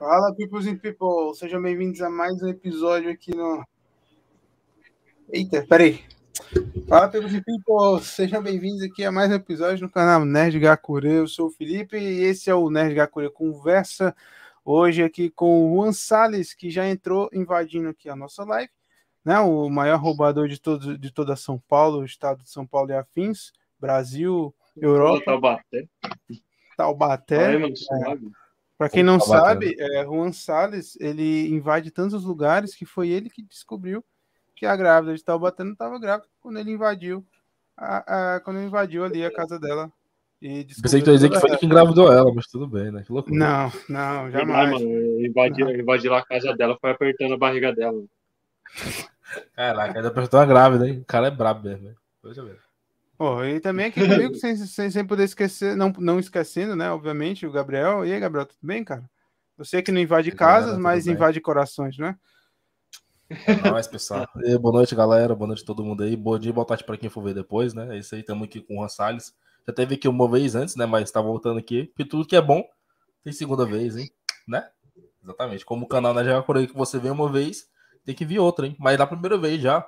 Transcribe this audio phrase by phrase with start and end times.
[0.00, 1.34] Fala, peoples and people!
[1.34, 3.62] Sejam bem-vindos a mais um episódio aqui no.
[5.30, 6.02] Eita, peraí.
[6.88, 8.02] Fala, peoples and people!
[8.02, 11.06] Sejam bem-vindos aqui a mais um episódio no canal Nerd Gakure.
[11.06, 14.16] Eu sou o Felipe e esse é o Nerd Gakure Conversa.
[14.64, 18.72] Hoje aqui com o Juan Salles, que já entrou invadindo aqui a nossa live,
[19.22, 19.38] né?
[19.40, 23.52] O maior roubador de, todo, de toda São Paulo, estado de São Paulo e afins,
[23.78, 25.26] Brasil, Europa.
[25.26, 25.88] Taubaté.
[26.74, 27.58] Taubaté.
[27.58, 28.39] Mano, suave.
[28.80, 33.42] Para quem não sabe, é, Juan Salles, ele invade tantos lugares que foi ele que
[33.42, 34.02] descobriu
[34.56, 37.22] que a grávida de Taubaté não estava grávida quando ele invadiu
[37.76, 39.92] a, a- quando ele invadiu ali a casa dela.
[40.40, 42.90] E Pensei que tu ia dizer que foi ele que engravidou ela, mas tudo bem,
[42.90, 43.02] né?
[43.02, 43.36] Que loucura.
[43.36, 44.70] Não, não, Ai, jamais.
[44.82, 48.02] mano, invadiu, invadiu a casa dela, foi apertando a barriga dela.
[49.54, 51.00] Caraca, ainda apertou uma grávida, hein?
[51.00, 51.94] O cara é brabo mesmo, hein?
[52.24, 52.56] Veja bem.
[53.20, 56.90] Pô, e também aqui comigo, sem, sem, sem poder esquecer, não, não esquecendo, né?
[56.90, 58.02] Obviamente, o Gabriel.
[58.02, 59.04] E aí, Gabriel, tudo bem, cara?
[59.58, 61.12] Você que não invade galera, casas, tudo mas bem?
[61.12, 62.16] invade corações, né?
[63.28, 64.26] É nóis, pessoal.
[64.42, 65.34] E boa noite, galera.
[65.34, 66.16] Boa noite a todo mundo aí.
[66.16, 67.94] Bom dia, boa tarde pra quem for ver depois, né?
[67.94, 69.34] É isso aí, estamos aqui com o Juan Salles.
[69.68, 70.86] Já teve aqui uma vez antes, né?
[70.86, 71.88] Mas tá voltando aqui.
[71.88, 72.64] Porque tudo que é bom
[73.22, 74.10] tem segunda vez, hein?
[74.48, 74.66] Né?
[75.22, 75.66] Exatamente.
[75.66, 77.68] Como o canal na Java por aí que você vê uma vez,
[78.02, 78.74] tem que vir outra, hein?
[78.78, 79.86] Mas da primeira vez já.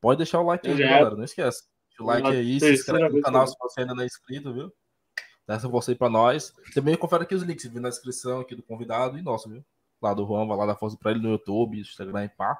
[0.00, 0.88] Pode deixar o like aí, Já.
[0.88, 1.14] galera.
[1.14, 1.64] Não esquece.
[2.00, 4.72] O like Na aí, se inscreve no canal se você ainda não é inscrito, viu?
[5.46, 6.54] Dá essa força aí pra nós.
[6.74, 9.64] Também confere aqui os links, viu na descrição aqui do convidado e nosso, viu?
[10.00, 12.58] Lá do Juan, vai lá dar força pra ele no YouTube, Instagram e pá.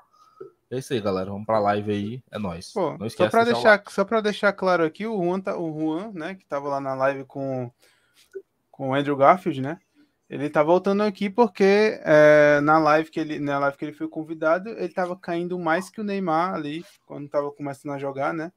[0.71, 1.31] É isso aí, galera.
[1.31, 2.23] Vamos pra live aí.
[2.31, 2.73] É nóis.
[2.73, 5.57] Pô, não só esquece para de deixar só para deixar claro aqui, o Juan, tá,
[5.57, 7.71] o Juan, né, que tava lá na live com,
[8.71, 9.79] com o Andrew Garfield, né?
[10.29, 14.07] Ele tá voltando aqui porque é, na live que ele na live que ele foi
[14.07, 18.53] convidado, ele tava caindo mais que o Neymar ali quando tava começando a jogar, né?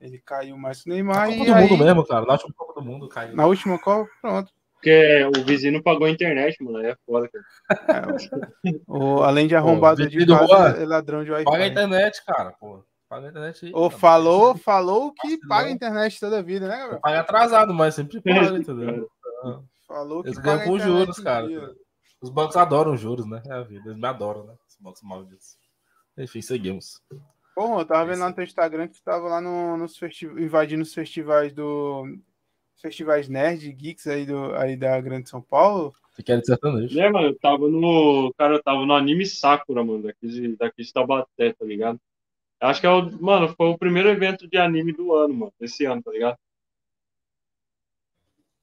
[0.00, 2.24] Ele caiu mais que o Na Neymar Copa e do aí, Mundo mesmo, cara.
[2.26, 3.36] Na última Copa do Mundo caiu.
[3.36, 4.50] na última Copa, pronto.
[4.74, 6.78] Porque o vizinho não pagou a internet, mano.
[6.80, 7.44] É foda, cara.
[7.86, 11.66] É, o, o- além de arrombado de casa, é ladrão de Paga a Wi-Fi.
[11.70, 12.52] internet, cara.
[12.58, 12.82] Pô.
[13.06, 13.72] Paga a internet aí.
[13.74, 17.00] Ou falou, falou que paga a internet toda a vida, né, Gabriel?
[17.00, 19.10] Paga atrasado, mas sempre paga, entendeu?
[19.86, 21.46] Falou que Eles ganham com juros, cara.
[21.46, 21.70] dia.
[22.22, 23.42] Os bancos adoram juros, né?
[23.46, 23.82] É a vida.
[23.90, 24.54] Eles me adoram, né?
[24.66, 25.56] Os bancos malditos.
[26.16, 27.02] Enfim, seguimos.
[27.54, 30.26] Pô, eu tava vendo lá no teu Instagram que tu tava lá no, nos festi
[30.26, 32.04] invadindo os festivais do.
[32.80, 35.94] Festivais nerd, geeks aí, do, aí da Grande São Paulo.
[36.12, 36.98] Você quer de sertanejo?
[36.98, 38.32] É, mano, eu tava no.
[38.38, 42.00] Cara, eu tava no anime Sakura, mano, daqui de, daqui de Taubaté, tá ligado?
[42.60, 43.10] Acho que é o.
[43.22, 45.52] Mano, foi o primeiro evento de anime do ano, mano.
[45.60, 46.38] Esse ano, tá ligado?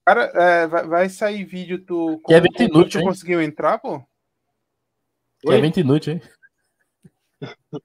[0.06, 2.20] Cara, é, vai, vai sair vídeo tu.
[2.26, 3.06] Que evento inútil, tu hein?
[3.06, 4.00] conseguiu entrar, pô?
[5.40, 5.56] Que Oi?
[5.58, 6.22] evento inútil, hein?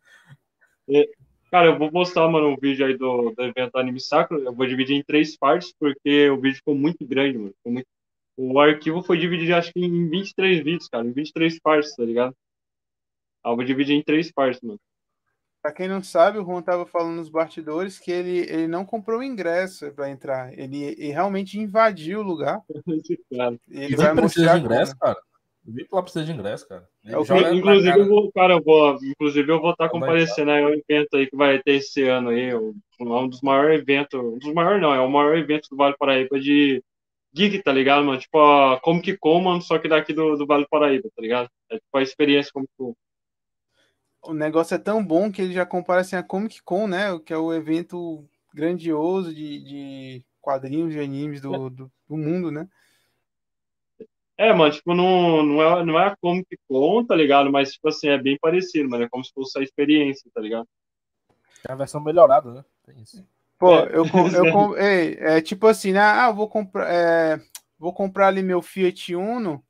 [1.50, 4.40] Cara, eu vou postar, mano, um vídeo aí do, do evento Anime Sakura.
[4.40, 7.52] Eu vou dividir em três partes, porque o vídeo ficou muito grande, mano.
[7.56, 7.86] Ficou muito-
[8.38, 11.06] O arquivo foi dividido, acho que em 23 vídeos, cara.
[11.06, 12.34] Em 23 partes, tá ligado?
[13.44, 14.80] Ah, eu vou dividir em três partes, mano.
[15.60, 19.20] Pra quem não sabe, o Juan tava falando nos bastidores que ele, ele não comprou
[19.20, 20.52] o ingresso pra entrar.
[20.58, 22.60] Ele, ele realmente invadiu o lugar.
[23.30, 24.58] Cara, E E ele vai mostrar.
[24.58, 25.20] de ingresso, cara.
[25.64, 26.88] Eu vi que lá precisa de ingresso, cara.
[27.04, 28.00] É o Inclusive, cara.
[28.00, 31.26] eu vou, cara, eu vou, inclusive eu vou estar Vai comparecendo aí ao evento aí
[31.28, 34.92] que vai ter esse ano aí, um, um dos maiores eventos, um dos maiores não,
[34.92, 36.82] é o maior evento do Vale do Paraíba de
[37.32, 38.18] geek, tá ligado, mano?
[38.18, 41.48] Tipo a Comic Con, mano, só que daqui do, do Vale do Paraíba, tá ligado?
[41.70, 42.94] É tipo a experiência Comic Con.
[44.24, 47.18] O negócio é tão bom que ele já compara assim, a Comic Con, né?
[47.24, 52.68] Que é o evento grandioso de, de quadrinhos e animes do, do, do mundo, né?
[54.38, 57.50] É, mano, tipo, não, não, é, não é a Comic Con, tá ligado?
[57.50, 59.04] Mas, tipo assim, é bem parecido, mano.
[59.04, 60.66] É como se fosse a experiência, tá ligado?
[61.68, 62.64] É a versão melhorada, né?
[62.84, 63.24] Tem isso.
[63.58, 65.36] Pô, É, eu, eu é.
[65.38, 66.00] é tipo assim, né?
[66.00, 67.40] Ah, eu vou comprar, é,
[67.78, 69.64] vou comprar ali meu Fiat Uno,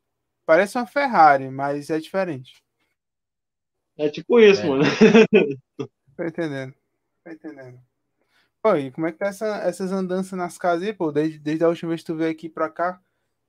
[0.47, 2.63] parece uma Ferrari, mas é diferente.
[3.99, 4.69] É tipo isso, É.
[4.69, 4.85] mano.
[6.15, 6.75] Tá entendendo?
[7.25, 7.81] Tá entendendo?
[8.63, 11.11] Pô, e como é que tá essa, essas andanças nas casas aí, pô?
[11.11, 13.01] Desde, desde a última vez que tu veio aqui pra cá,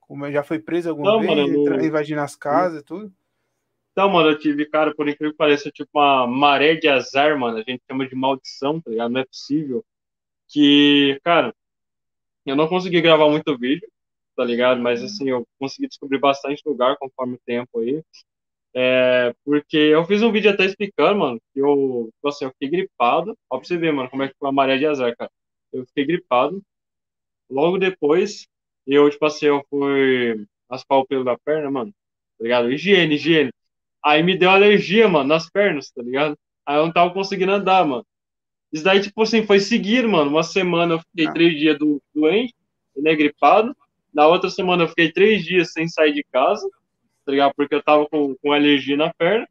[0.07, 3.13] como é- já foi preso alguma Não, vez, mano, eu invadindo as casas e tudo?
[3.91, 7.57] Então, mano, eu tive, cara, por incrível que pareça, tipo uma maré de azar, mano.
[7.59, 9.11] A gente chama de maldição, tá ligado?
[9.11, 9.85] Não é possível.
[10.49, 11.53] Que, cara,
[12.45, 13.89] eu não consegui gravar muito vídeo,
[14.35, 14.81] tá ligado?
[14.81, 18.03] Mas, assim, eu consegui descobrir bastante lugar conforme o tempo aí.
[18.75, 22.69] É, porque eu fiz um vídeo até explicando, mano, que eu, tipo assim, eu fiquei
[22.69, 23.37] gripado.
[23.49, 25.31] Ó, pra você ver, mano, como é que foi a maré de azar, cara.
[25.73, 26.61] Eu fiquei gripado.
[27.49, 28.47] Logo depois,
[28.87, 31.91] eu, tipo assim, eu fui raspar o pelo da perna, mano.
[32.37, 32.71] Tá ligado?
[32.71, 33.51] Higiene, higiene.
[34.03, 36.37] Aí me deu alergia, mano, nas pernas, tá ligado?
[36.65, 38.05] Aí eu não tava conseguindo andar, mano.
[38.71, 40.29] Isso daí, tipo assim, foi seguir, mano.
[40.31, 41.31] Uma semana eu fiquei Ah.
[41.33, 42.53] três dias do, doente,
[42.97, 43.75] né, gripado.
[44.13, 46.67] Na outra semana eu fiquei três dias sem sair de casa.
[47.25, 47.53] tá ligado?
[47.55, 49.47] Porque eu tava com, com alergia na perna.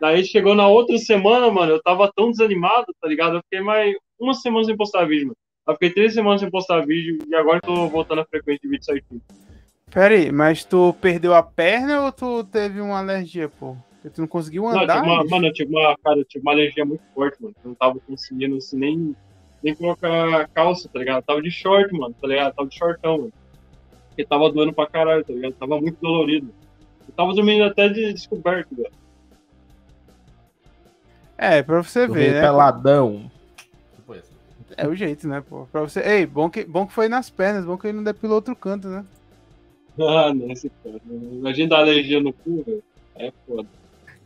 [0.00, 3.36] Daí chegou na outra semana, mano, eu tava tão desanimado, tá ligado?
[3.36, 5.36] Eu fiquei mais uma semana sem postar vídeo, mano.
[5.66, 8.68] Eu fiquei três semanas sem postar vídeo e agora eu tô voltando a frequência de
[8.68, 9.22] vídeo certinho.
[9.90, 13.76] Pera aí, mas tu perdeu a perna ou tu teve uma alergia, pô?
[14.12, 15.02] Tu não conseguiu andar?
[15.02, 17.54] Não, uma, mano, eu tive uma, cara, eu tive uma alergia muito forte, mano.
[17.64, 19.16] Eu não tava conseguindo assim, nem,
[19.62, 21.18] nem colocar calça, tá ligado?
[21.18, 22.48] Eu tava de short, mano, tá ligado?
[22.48, 23.32] Eu tava de shortão, mano.
[24.08, 25.54] Porque tava doendo pra caralho, tá ligado?
[25.54, 26.52] Tava muito dolorido.
[27.08, 28.92] Eu tava dormindo até de descoberto, velho.
[31.38, 32.40] É, pra você ver, né?
[32.42, 33.30] Peladão.
[34.76, 35.66] É o jeito, né, pô?
[35.70, 36.00] Pra você.
[36.00, 38.88] Ei, bom que, bom que foi nas pernas, bom que ele não depilou outro canto,
[38.88, 39.04] né?
[39.96, 41.00] Ah, não, esse cara.
[41.08, 42.82] Imagina dar alergia no cu, velho.
[43.14, 43.68] É foda.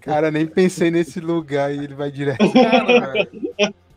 [0.00, 2.50] Cara, nem pensei nesse lugar e ele vai direto.
[2.50, 3.29] Cara,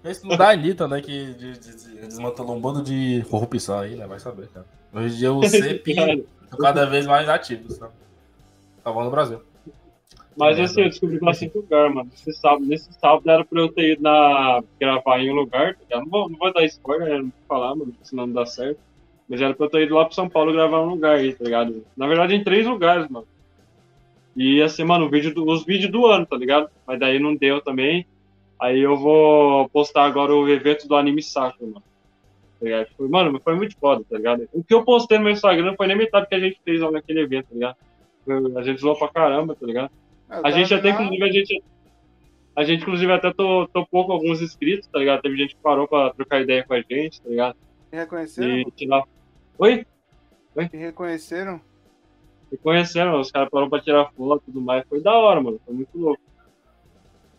[0.03, 0.99] esse não dá Anitta, né?
[1.01, 4.05] Que de, de, de, desmantelou um bando de corrupção aí, né?
[4.05, 4.65] Vai saber, cara.
[4.91, 7.87] Hoje em dia o CEP tá cada vez mais ativos, né?
[8.83, 9.41] Tá bom no Brasil.
[10.37, 12.09] Mas assim, eu descobri bastante lugar, mano.
[12.09, 15.99] Nesse sábado, nesse sábado era pra eu ter ido na, gravar em um lugar, tá
[15.99, 17.15] Não vou, não vou dar spoiler, né?
[17.17, 18.79] não vou falar, mano, senão não dá certo.
[19.27, 21.43] Mas era pra eu ter ido lá pro São Paulo gravar um lugar aí, tá
[21.43, 21.85] ligado?
[21.95, 23.27] Na verdade, em três lugares, mano.
[24.35, 26.69] E ser, mano, vídeo do, os vídeos do ano, tá ligado?
[26.87, 28.05] Mas daí não deu também.
[28.59, 31.83] Aí eu vou postar agora o evento do Anime Sacro, mano.
[32.59, 32.87] Tá ligado?
[32.99, 34.47] Mano, foi muito foda, tá ligado?
[34.53, 36.91] O que eu postei no meu Instagram foi nem metade que a gente fez lá
[36.91, 38.57] naquele evento, tá ligado?
[38.57, 39.91] A gente zoou pra caramba, tá ligado?
[40.31, 41.63] Ah, a gente até, inclusive, a gente.
[42.55, 45.21] A gente, inclusive, até topou com alguns inscritos, tá ligado?
[45.21, 47.55] Teve gente que parou pra trocar ideia com a gente, tá ligado?
[47.91, 48.57] E reconheceram?
[48.57, 49.03] E tirar...
[49.57, 49.85] Oi?
[50.55, 50.69] Oi?
[50.73, 51.61] E reconheceram?
[52.49, 54.85] Reconheceram, os caras pararam pra tirar foto e tudo mais.
[54.87, 55.59] Foi da hora, mano.
[55.65, 56.21] Foi muito louco.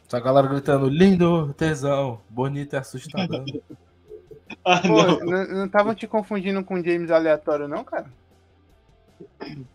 [0.06, 3.44] Essa galera gritando, lindo, tesão, bonito e assustador.
[4.64, 8.06] ah, Pô, não estavam te confundindo com James aleatório, não, cara?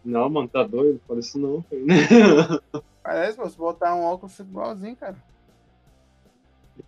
[0.03, 1.01] Não, mano, tá doido?
[1.07, 1.63] Parece não.
[3.07, 5.15] Parece, se botar um óculos igualzinho, cara.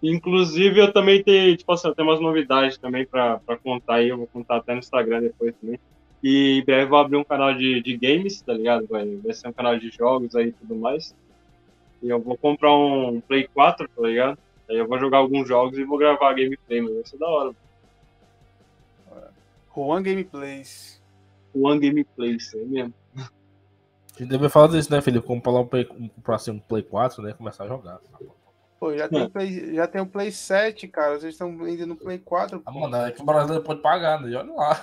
[0.04, 4.10] Inclusive, eu também tenho, tipo assim, eu tenho umas novidades também pra, pra contar aí.
[4.10, 5.80] Eu vou contar até no Instagram depois também.
[6.22, 8.86] E em breve eu vou abrir um canal de, de games, tá ligado?
[8.86, 11.16] Vai, vai ser um canal de jogos aí e tudo mais.
[12.04, 14.38] E eu vou comprar um Play 4, tá ligado?
[14.70, 17.56] Aí eu vou jogar alguns jogos e vou gravar gameplay, mas vai ser da hora.
[19.74, 21.02] Juan Gameplays.
[21.56, 22.94] Juan Gameplays, aí mesmo.
[24.20, 25.26] A gente deve falar disso, né, Felipe?
[25.26, 27.32] Comprar um Play, comprar assim, um Play 4, né?
[27.32, 28.02] Começar a jogar.
[28.78, 31.18] Pô, já tem, o Play, já tem o Play 7, cara.
[31.18, 32.62] Vocês estão indo no Play 4.
[32.66, 34.36] Ah, mano, é que o brasileiro pode pagar, né?
[34.36, 34.76] Olha lá.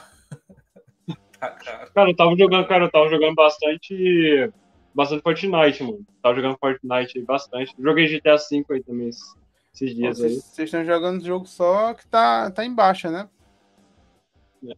[1.39, 1.91] tá, cara.
[1.91, 4.51] cara, eu tava jogando, cara, eu tava jogando bastante.
[4.95, 6.07] Bastante Fortnite, mano.
[6.23, 7.75] Tava jogando Fortnite aí bastante.
[7.79, 10.37] Joguei GTA V aí também esses dias Pô, aí.
[10.37, 13.29] Vocês estão jogando jogo só que tá, tá em baixa, né?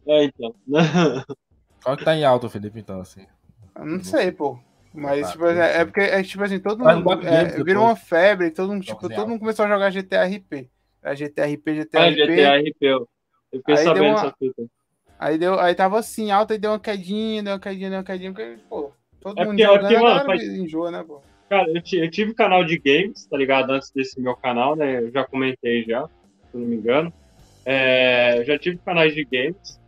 [0.05, 0.53] É, então.
[1.81, 3.25] Qual que tá em alta, Felipe, então, assim?
[3.79, 4.59] Eu não sei, pô.
[4.93, 8.73] Mas, tipo, é, é, porque, é, tipo assim, todo mundo é, virou uma febre, todo
[8.73, 10.69] mundo, tipo, todo mundo começou a jogar GTRP.
[11.01, 11.97] É GTRP, GTRP.
[11.97, 13.07] É, GTRP, eu
[13.51, 14.63] fiquei aí sabendo fita.
[15.17, 18.03] Aí, deu, aí tava assim, alta e deu uma quedinha, deu uma quedinha, deu uma
[18.03, 18.91] quedinha, porque, pô,
[19.21, 20.43] todo é mundo porque, jogando, é porque, mano, faz...
[20.43, 21.21] enjoa, né, pô?
[21.49, 23.71] Cara, eu, eu tive canal de games, tá ligado?
[23.71, 24.99] Antes desse meu canal, né?
[24.99, 27.13] Eu já comentei já, se não me engano.
[27.65, 29.78] É, já tive canais de games.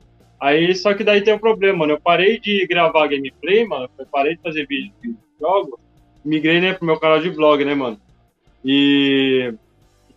[0.41, 1.93] Aí, só que daí tem um problema, mano.
[1.93, 3.87] Eu parei de gravar gameplay, mano.
[3.95, 5.79] Eu parei de fazer vídeo de jogos.
[6.25, 8.01] Migrei, né, pro meu canal de vlog, né, mano?
[8.65, 9.53] E.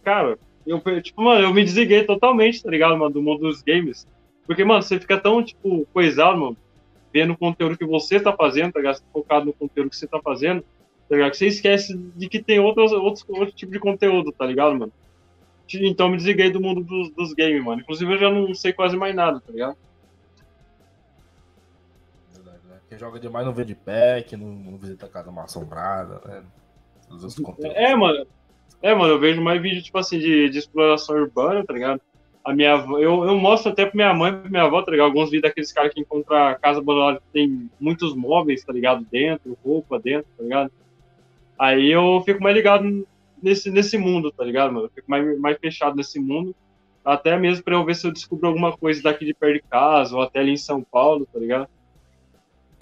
[0.03, 4.07] Cara, eu, tipo, mano, eu me desliguei totalmente, tá ligado, mano, do mundo dos games.
[4.47, 6.57] Porque, mano, você fica tão, tipo, coisado, mano,
[7.13, 9.03] vendo o conteúdo que você tá fazendo, tá ligado?
[9.13, 10.63] Focado no conteúdo que você tá fazendo,
[11.07, 11.33] tá ligado?
[11.33, 14.93] Que você esquece de que tem outros, outros, outro tipo de conteúdo, tá ligado, mano?
[15.73, 17.83] Então me desliguei do mundo dos, dos games, mano.
[17.83, 19.77] Inclusive eu já não sei quase mais nada, tá ligado?
[22.95, 26.45] Quem joga demais não vê de pack, não, não visita a casa mal assombrada, né?
[27.75, 28.25] É, mano.
[28.81, 32.01] É, mano, eu vejo mais vídeo, tipo assim, de, de exploração urbana, tá ligado?
[32.45, 34.93] A minha avó, eu, eu mostro até pra minha mãe e pra minha avó, tá
[34.93, 35.07] ligado?
[35.07, 39.05] Alguns vídeos daqueles caras que encontram casa abandonada que tem muitos móveis, tá ligado?
[39.11, 40.71] Dentro, roupa dentro, tá ligado?
[41.59, 43.05] Aí eu fico mais ligado
[43.43, 44.87] nesse, nesse mundo, tá ligado, mano?
[44.87, 46.55] Eu fico mais, mais fechado nesse mundo.
[47.05, 50.15] Até mesmo pra eu ver se eu descubro alguma coisa daqui de perto de casa,
[50.15, 51.69] ou até ali em São Paulo, tá ligado?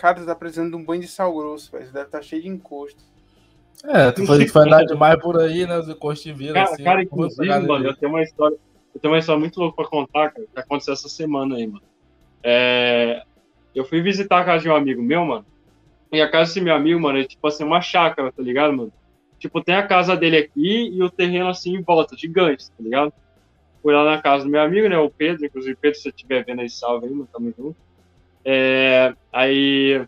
[0.02, 1.84] Cara, tá precisando de um banho de sal grosso, velho.
[1.84, 3.04] Deve estar tá cheio de encosto.
[3.84, 5.78] É, tu foi, foi andar demais por aí, né?
[5.78, 6.54] Os encostos viram.
[6.54, 8.58] Cara, assim, cara inclusive, mano, eu tenho uma história.
[8.92, 11.84] Eu tenho uma história muito louca pra contar, cara, que aconteceu essa semana aí, mano.
[12.42, 13.22] É,
[13.72, 15.46] eu fui visitar a casa de um amigo meu, mano.
[16.10, 18.92] E a casa desse meu amigo, mano, é tipo assim, uma chácara, tá ligado, mano?
[19.38, 23.12] Tipo, tem a casa dele aqui e o terreno assim em volta, gigante, tá ligado?
[23.80, 24.98] Fui lá na casa do meu amigo, né?
[24.98, 27.91] O Pedro, inclusive, Pedro, se você estiver vendo aí, salve aí, mano, tamo junto.
[28.44, 30.04] É, aí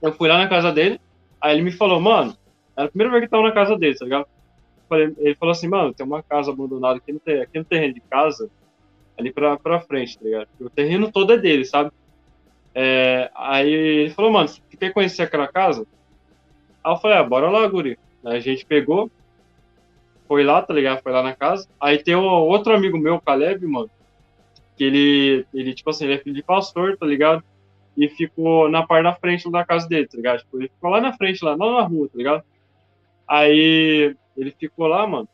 [0.00, 1.00] eu fui lá na casa dele,
[1.42, 2.36] Aí ele me falou, mano,
[2.76, 4.26] era a primeira vez que tava na casa dele, tá ligado?
[5.18, 8.00] Ele falou assim, mano, tem uma casa abandonada aqui no, terreno, aqui no terreno de
[8.00, 8.48] casa,
[9.18, 10.48] ali pra, pra frente, tá ligado?
[10.60, 11.90] O terreno todo é dele, sabe?
[12.72, 15.84] É, aí ele falou, mano, você quer conhecer aquela casa?
[16.84, 17.98] Aí eu falei, ah, bora lá, guri.
[18.24, 19.10] Aí a gente pegou,
[20.28, 21.02] foi lá, tá ligado?
[21.02, 21.66] Foi lá na casa.
[21.80, 23.90] Aí tem um outro amigo meu, Caleb, mano,
[24.76, 27.42] que ele, ele, tipo assim, ele é filho de pastor, tá ligado?
[27.96, 30.38] E ficou na parte da frente da casa dele, tá ligado?
[30.38, 32.42] Tipo, ele ficou lá na frente, lá, não na rua, tá ligado?
[33.28, 35.28] Aí ele ficou lá, mano.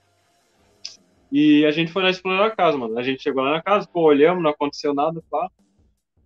[1.31, 2.99] E a gente foi lá explorar a casa, mano.
[2.99, 5.49] A gente chegou lá na casa, pô, olhamos, não aconteceu nada, tá?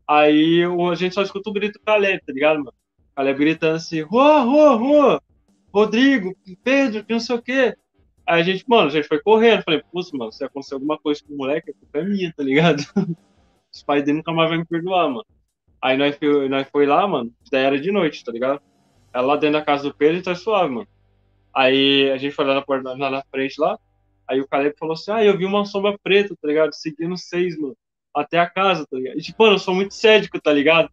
[0.06, 2.74] Aí a gente só escuta o grito do Caleb, tá ligado, mano?
[3.14, 5.22] Caleb gritando assim, rua, rua, rua,
[5.72, 7.76] Rodrigo, Pedro, que não sei o quê.
[8.26, 9.62] Aí a gente, mano, a gente foi correndo.
[9.62, 12.42] Falei, putz, mano, se acontecer alguma coisa com o moleque, a culpa é minha, tá
[12.42, 12.82] ligado?
[13.72, 15.26] Os pais dele nunca mais vão me perdoar, mano.
[15.80, 18.60] Aí nós foi, nós foi lá, mano, daí era de noite, tá ligado?
[19.12, 20.88] Ela lá dentro da casa do Pedro e tá suave, mano.
[21.54, 23.78] Aí a gente foi lá na, lá na frente lá.
[24.28, 26.72] Aí o Caleb falou assim: Ah, eu vi uma sombra preta, tá ligado?
[26.72, 27.76] Seguindo seis, mano.
[28.14, 29.18] Até a casa, tá ligado?
[29.18, 30.88] E tipo, mano, eu sou muito cético, tá ligado?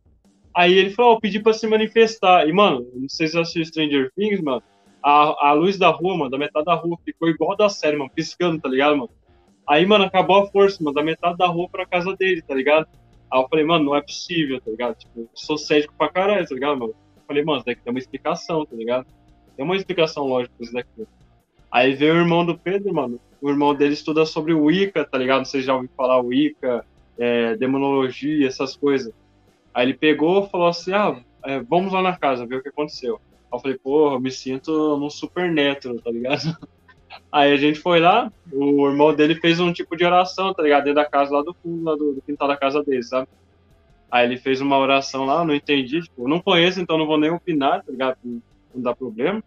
[0.53, 2.47] Aí ele falou: oh, eu pedi pra se manifestar.
[2.47, 4.63] E, mano, não sei se você assistiu Stranger Things, mano.
[5.01, 8.11] A, a luz da rua, mano, da metade da rua, ficou igual da série, mano,
[8.13, 9.09] piscando, tá ligado, mano?
[9.67, 12.87] Aí, mano, acabou a força, mano, da metade da rua pra casa dele, tá ligado?
[13.31, 14.95] Aí eu falei, mano, não é possível, tá ligado?
[14.95, 16.93] Tipo, sou cético pra caralho, tá ligado, mano?
[17.15, 19.05] Eu falei, mano, isso daqui tem uma explicação, tá ligado?
[19.55, 21.05] Tem uma explicação lógica isso daqui.
[21.71, 23.19] Aí veio o irmão do Pedro, mano.
[23.39, 25.45] O irmão dele estuda sobre o Wicca, tá ligado?
[25.45, 26.83] Vocês já ouviram falar Wicca,
[27.17, 29.13] é, demonologia, essas coisas.
[29.73, 33.21] Aí ele pegou falou assim: ah, é, vamos lá na casa, ver o que aconteceu.
[33.51, 36.57] Eu falei, porra, me sinto num super neto, tá ligado?
[37.31, 40.83] Aí a gente foi lá, o irmão dele fez um tipo de oração, tá ligado?
[40.83, 43.27] Dentro da casa lá do fundo, lá do, do quintal da casa dele, sabe?
[44.11, 47.29] Aí ele fez uma oração lá, não entendi, tipo, não conheço, então não vou nem
[47.29, 48.17] opinar, tá ligado?
[48.23, 49.43] não dá problema.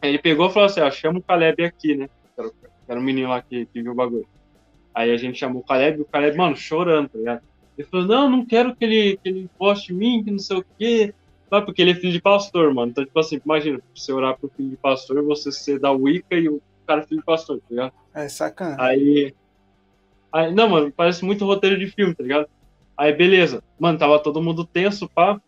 [0.00, 2.08] Aí ele pegou e falou assim, ó, chama o Caleb aqui, né?
[2.36, 2.50] Era,
[2.88, 4.26] era menino lá que, que viu o bagulho.
[4.94, 7.42] Aí a gente chamou o Caleb, e o Caleb, mano, chorando, tá ligado?
[7.76, 10.58] Ele falou, não, não quero que ele, que ele poste em mim, que não sei
[10.58, 11.14] o quê.
[11.50, 12.90] Não, porque ele é filho de pastor, mano.
[12.90, 16.48] Então, tipo assim, imagina, você orar pro filho de pastor, você ser da Wicca e
[16.48, 17.92] o cara é filho de pastor, tá ligado?
[18.14, 18.76] É sacana.
[18.78, 19.34] Aí,
[20.32, 20.54] aí.
[20.54, 22.48] Não, mano, parece muito roteiro de filme, tá ligado?
[22.96, 23.62] Aí, beleza.
[23.78, 25.40] Mano, tava todo mundo tenso, pá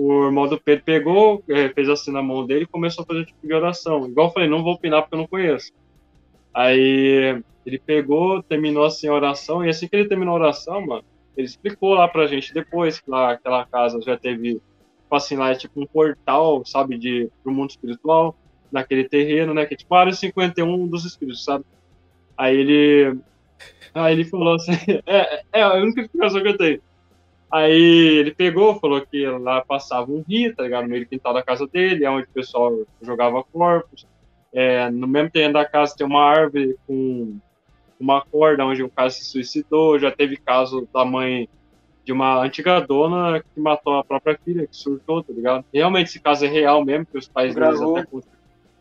[0.00, 3.24] o irmão do Pedro pegou, é, fez assim na mão dele e começou a fazer
[3.24, 4.06] tipo de oração.
[4.06, 5.72] Igual eu falei, não vou opinar porque eu não conheço.
[6.54, 11.04] Aí ele pegou, terminou assim a oração, e assim que ele terminou a oração, mano,
[11.36, 14.62] ele explicou lá pra gente depois que lá aquela casa já teve,
[15.14, 18.36] assim, lá é tipo um portal, sabe, de, pro mundo espiritual,
[18.70, 21.64] naquele terreno, né, que é tipo a área 51 dos espíritos, sabe?
[22.36, 23.18] Aí ele.
[23.94, 24.72] Aí ele falou assim,
[25.06, 26.80] é, é a única explicação que eu tenho.
[27.50, 30.84] Aí ele pegou, falou que lá passava um rio, tá ligado?
[30.84, 34.06] No meio do quintal da casa dele, é onde o pessoal jogava corpos.
[34.52, 37.38] É, no mesmo terreno da casa tem uma árvore com
[37.98, 39.98] uma corda onde um cara se suicidou.
[39.98, 41.48] Já teve caso da mãe
[42.08, 45.62] de uma antiga dona que matou a própria filha, que surtou, tá ligado?
[45.70, 48.06] Realmente esse caso é real mesmo, que os pais deles até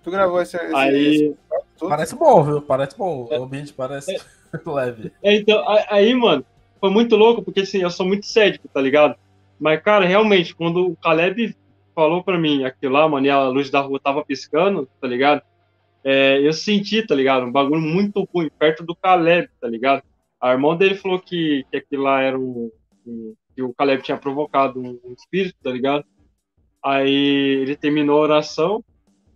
[0.02, 1.16] Tu gravou esse, esse, aí...
[1.16, 1.38] Esse...
[1.78, 2.62] Parece bom, viu?
[2.62, 3.28] Parece bom.
[3.30, 4.20] O ambiente parece é...
[4.66, 5.12] leve.
[5.22, 6.46] É, então, aí, mano,
[6.80, 9.18] foi muito louco, porque assim, eu sou muito cético, tá ligado?
[9.60, 11.54] Mas, cara, realmente, quando o Caleb
[11.94, 15.42] falou pra mim aquilo lá, mano, e a luz da rua tava piscando, tá ligado?
[16.02, 17.46] É, eu senti, tá ligado?
[17.46, 20.02] Um bagulho muito ruim, perto do Caleb, tá ligado?
[20.40, 22.72] A irmã dele falou que, que aquilo lá era um,
[23.08, 26.06] um que o Caleb tinha provocado um, um, espírito, tá ligado?
[26.84, 28.84] Aí ele terminou a oração.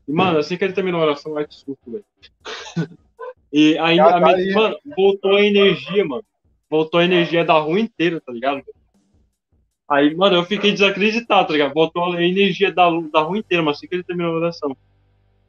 [0.07, 2.05] E, mano, assim que ele terminou a oração, ai, desculpa, velho.
[3.51, 6.23] e aí, a, minha, mano, voltou a energia, mano
[6.71, 8.63] voltou a energia da rua inteira, tá ligado?
[9.89, 11.73] Aí, mano, eu fiquei desacreditado, tá ligado?
[11.73, 14.75] Voltou a energia da, da rua inteira, mas assim que ele terminou a oração.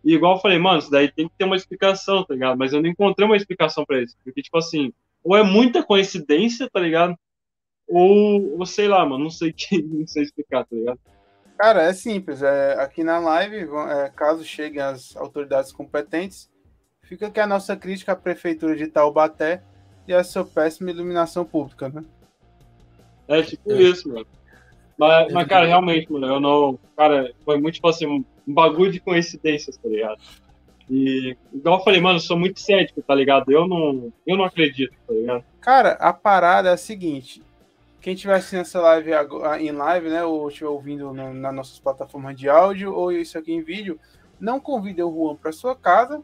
[0.05, 2.59] E igual eu falei, mano, isso daí tem que ter uma explicação, tá ligado?
[2.59, 4.17] Mas eu não encontrei uma explicação pra isso.
[4.25, 7.17] Porque, tipo assim, ou é muita coincidência, tá ligado?
[7.89, 10.99] Ou, ou sei lá, mano, não sei que, não sei explicar, tá ligado?
[11.59, 12.43] Cara, é simples.
[12.43, 16.51] É, aqui na live, é, caso cheguem as autoridades competentes,
[17.03, 19.63] fica aqui a nossa crítica à prefeitura de Taubaté
[20.07, 22.05] e a sua péssima iluminação pública, né?
[23.29, 23.83] É tipo é.
[23.83, 24.27] isso, mano.
[24.99, 26.79] Mas, mas, cara, realmente, mano, eu não.
[26.97, 30.21] Cara, foi muito, tipo assim, um bagulho de coincidências, tá ligado?
[30.91, 33.51] E, igual eu falei, mano, eu sou muito cético, tá ligado?
[33.51, 35.45] Eu não, eu não acredito, tá ligado?
[35.61, 37.43] Cara, a parada é a seguinte:
[38.03, 39.13] quem estiver assistindo essa live
[39.61, 43.53] em live, né, ou estiver ouvindo no, nas nossas plataformas de áudio, ou isso aqui
[43.53, 43.99] em vídeo,
[44.41, 46.21] não convide o Juan para sua casa,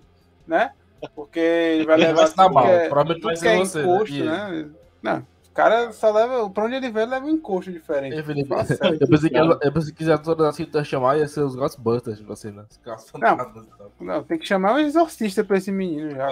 [0.47, 0.73] né?
[1.15, 3.85] Porque ele vai levar tudo, que é, tudo que é você, né?
[3.85, 4.71] encosto, né?
[5.01, 5.27] Não,
[5.59, 6.49] cara só leva.
[6.51, 8.17] Pra onde ele vai, ele leva um encosto diferente.
[8.17, 8.99] Eu, Felipe, sério.
[9.01, 12.33] eu pensei que, eu pensei que quiser toda assim chamar ia ser os Ghostbusters, tipo
[12.33, 12.65] assim, né?
[12.85, 13.53] Tal.
[14.01, 16.29] Não, tem que chamar um exorcista pra esse menino já.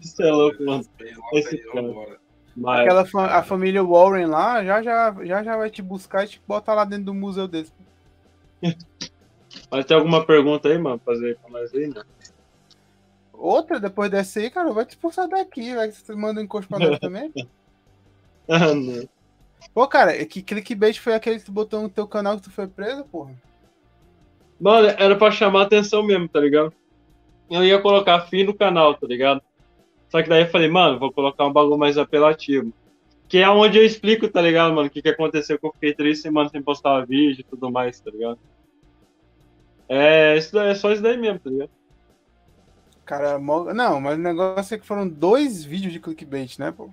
[0.00, 0.84] Isso é louco, mano.
[1.32, 2.21] Esse cara.
[2.56, 6.42] Mas, Aquela a família Warren lá já já, já já vai te buscar e te
[6.46, 7.72] botar lá dentro do museu deles.
[9.70, 12.02] mas tem alguma pergunta aí, mano, pra fazer pra nós aí, né?
[13.32, 16.68] Outra, depois dessa aí, cara, vai te expulsar daqui, vai que você manda um encosto
[16.68, 17.32] pra nós também.
[18.48, 19.08] Ah, não.
[19.72, 22.66] Pô, cara, que clickbait foi aquele que tu botou no teu canal que tu foi
[22.66, 23.32] preso, porra?
[24.60, 26.72] Mano, era pra chamar atenção mesmo, tá ligado?
[27.48, 29.40] Eu ia colocar fim no canal, tá ligado?
[30.12, 32.70] Só que daí eu falei, mano, vou colocar um bagulho mais apelativo.
[33.26, 34.88] Que é onde eu explico, tá ligado, mano?
[34.88, 37.98] O que, que aconteceu que eu fiquei três semanas sem postar vídeo e tudo mais,
[37.98, 38.38] tá ligado?
[39.88, 41.70] É, isso daí, é só isso daí mesmo, tá ligado?
[43.06, 46.90] Cara, mó- não, mas o negócio é que foram dois vídeos de clickbait, né, pô?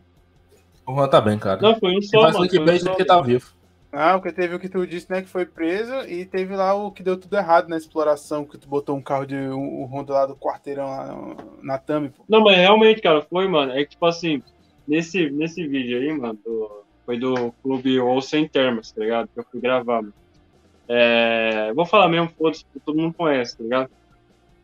[0.87, 1.61] O Juan tá bem, cara.
[1.61, 2.45] Não, foi um Ele só, faz mano.
[2.45, 3.53] Um clickbait só, porque tá vivo.
[3.91, 6.91] Ah, porque teve o que tu disse, né, que foi preso, e teve lá o
[6.91, 10.25] que deu tudo errado na exploração, que tu botou um carro de um, Honda lá
[10.27, 12.23] do quarteirão lá na Thumb, pô.
[12.29, 13.71] Não, mas realmente, cara, foi, mano.
[13.71, 14.43] É que, tipo assim,
[14.87, 19.27] nesse, nesse vídeo aí, mano, do- foi do clube Ou Sem Termos, tá ligado?
[19.33, 20.13] Que eu fui gravar, mano.
[20.87, 23.89] É, vou falar mesmo, foda-se, todo mundo conhece, tá ligado?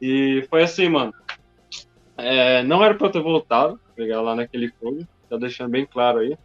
[0.02, 1.14] E foi assim, mano.
[2.18, 4.24] É, não era pra eu ter voltado, tá ligado?
[4.24, 6.38] Lá naquele clube, tá deixando bem claro aí,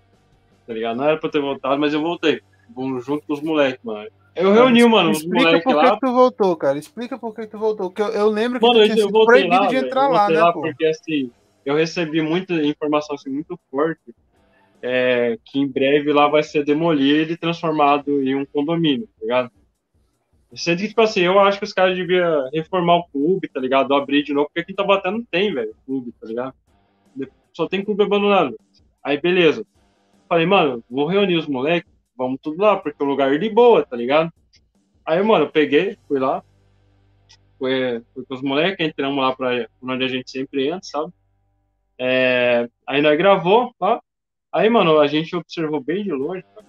[0.67, 0.97] tá ligado?
[0.97, 2.41] Não era pra eu ter voltado, mas eu voltei,
[2.75, 4.09] vou junto com os moleques, mano.
[4.35, 5.95] Eu reuni, mano, os Explica moleques por que lá.
[5.95, 6.79] que tu voltou, cara.
[6.79, 7.91] Explica por que que tu voltou.
[7.91, 9.77] Porque eu, eu lembro que Mano, tu eu, tinha eu sido voltei proibido lá, de
[9.77, 10.61] entrar lá, né, lá pô?
[10.63, 11.31] porque assim,
[11.65, 14.15] eu recebi muita informação assim, muito forte
[14.83, 19.51] é, que em breve lá vai ser demolido e transformado em um condomínio, tá ligado?
[20.55, 23.95] Sendo que, tipo assim, eu acho que os caras deviam reformar o clube, tá ligado?
[23.95, 26.55] Abrir de novo, porque aqui em Taubaté não tem, velho, clube, tá ligado?
[27.53, 28.57] Só tem clube abandonado.
[29.03, 29.65] Aí, beleza.
[30.29, 33.83] Falei, mano, vou reunir os moleques, vamos tudo lá, porque o lugar é de boa,
[33.83, 34.31] tá ligado?
[35.07, 36.45] Aí, mano, eu peguei, fui lá,
[37.59, 41.13] fui, com os moleques, entramos lá pra onde a gente sempre entra, sabe?
[41.99, 44.03] É, aí nós gravou, tá?
[44.53, 46.67] Aí, mano, a gente observou bem de longe, cara,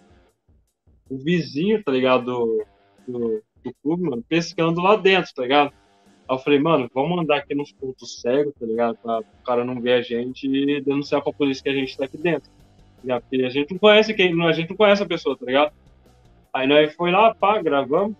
[1.09, 2.65] o vizinho, tá ligado, do,
[3.05, 5.73] do, do clube, mano, pescando lá dentro, tá ligado?
[6.29, 8.97] Aí eu falei, mano, vamos andar aqui nos pontos cegos, tá ligado?
[8.99, 12.05] Pra o cara não ver a gente e denunciar pra polícia que a gente tá
[12.05, 12.49] aqui dentro.
[13.09, 15.71] A gente não conhece quem, a gente não conhece a pessoa, tá ligado?
[16.53, 18.15] Aí nós foi lá, pá, gravamos.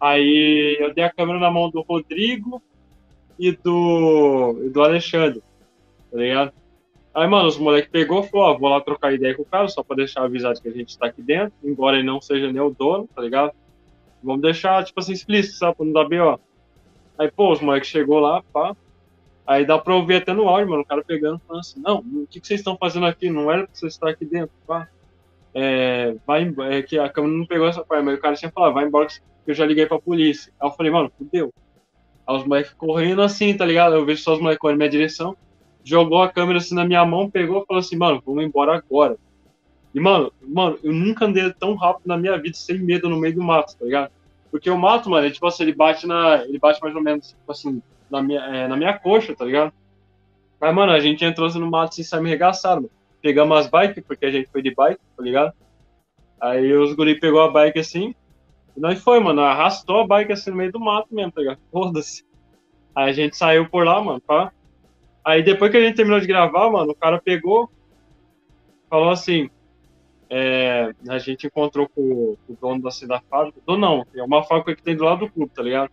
[0.00, 2.62] Aí eu dei a câmera na mão do Rodrigo
[3.38, 5.42] e do, e do Alexandre,
[6.10, 6.52] tá ligado?
[7.12, 9.68] Aí, mano, os moleques pegou e falou, ó, vou lá trocar ideia com o cara,
[9.68, 12.60] só pra deixar avisado que a gente tá aqui dentro, embora ele não seja nem
[12.60, 13.52] o dono, tá ligado?
[14.22, 16.38] Vamos deixar, tipo assim, explícito, sabe, pra não dar B.O.
[17.18, 18.76] Aí, pô, os moleques chegou lá, pá.
[19.46, 22.26] Aí dá pra ouvir até no áudio, mano, o cara pegando, falando assim, não, o
[22.28, 23.30] que, que vocês estão fazendo aqui?
[23.30, 24.88] Não era pra vocês estar aqui dentro, pá.
[25.52, 28.52] É, vai embora, é que a câmera não pegou essa parte, mas o cara tinha
[28.52, 30.52] falado, vai embora que eu já liguei pra polícia.
[30.60, 31.52] Aí eu falei, mano, fudeu.
[32.26, 33.96] Aí os moleques correndo assim, tá ligado?
[33.96, 35.36] Eu vejo só os moleques correndo na minha direção,
[35.82, 39.16] jogou a câmera assim na minha mão, pegou e falou assim, mano, vamos embora agora.
[39.92, 43.34] E, mano, mano, eu nunca andei tão rápido na minha vida, sem medo no meio
[43.34, 44.12] do mato, tá ligado?
[44.50, 46.44] Porque o mato, mano, ele, tipo assim, ele bate na.
[46.44, 49.72] Ele bate mais ou menos, tipo assim, na minha, é, na minha coxa, tá ligado?
[50.60, 52.90] Mas, mano, a gente entrou no mato sem me arregaçado, mano.
[53.22, 55.52] Pegamos as bikes, porque a gente foi de bike, tá ligado?
[56.40, 58.14] Aí os guri pegou a bike assim,
[58.76, 61.58] e nós foi, mano, arrastou a bike assim no meio do mato mesmo, tá ligado?
[61.70, 62.24] Foda-se.
[62.94, 64.52] Aí a gente saiu por lá, mano, pá.
[65.24, 67.70] Aí depois que a gente terminou de gravar, mano, o cara pegou,
[68.88, 69.50] falou assim,
[70.30, 74.42] é, a gente encontrou com, com o dono da, da fábrica, dono não, é uma
[74.42, 75.90] fábrica que tem do lado do clube, tá ligado?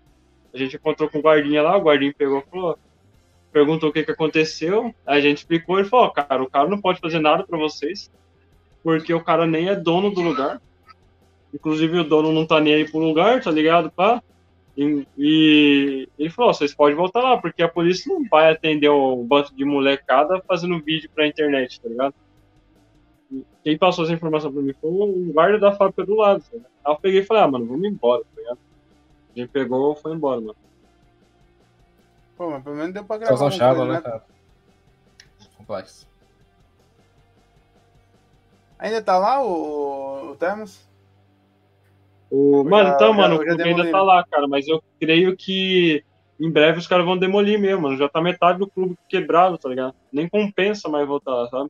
[0.58, 2.80] A gente encontrou com o guardinha lá, o guardinha pegou e falou,
[3.52, 7.00] perguntou o que que aconteceu, a gente explicou, ele falou, cara, o cara não pode
[7.00, 8.12] fazer nada pra vocês,
[8.84, 10.60] porque o cara nem é dono do lugar,
[11.54, 14.22] inclusive o dono não tá nem aí pro lugar, tá ligado, pá?
[14.76, 19.24] E, e ele falou, vocês podem voltar lá, porque a polícia não vai atender o
[19.24, 22.16] bando de molecada fazendo vídeo pra internet, tá ligado?
[23.64, 26.44] quem passou essa informação pra mim foi o guarda da fábrica do lado.
[26.52, 26.72] Ligado?
[26.86, 28.60] Aí eu peguei e falei, ah, mano, vamos embora, tá ligado?
[29.38, 30.56] A gente pegou e foi embora, mano.
[32.36, 33.52] Pô, mas pelo menos deu pra gravar.
[33.52, 34.24] Chata, coisa, né, cara?
[35.58, 36.08] Complexo.
[38.80, 40.88] Ainda tá lá o, o Termos?
[42.32, 44.04] O, Eu mano, já- então, mano, o clube ainda tá né?
[44.04, 46.04] lá, cara, mas eu creio que
[46.40, 47.98] em breve os caras vão demolir mesmo, mano.
[47.98, 49.94] Já tá metade do clube quebrado, tá ligado?
[50.12, 51.70] Nem compensa mais voltar, sabe?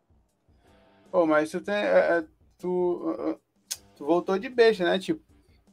[1.11, 1.75] Pô, mas tu tem.
[1.75, 2.25] é, é,
[2.57, 3.37] tu, é, é,
[3.95, 4.97] tu voltou de beijo, né?
[4.99, 5.21] Tipo,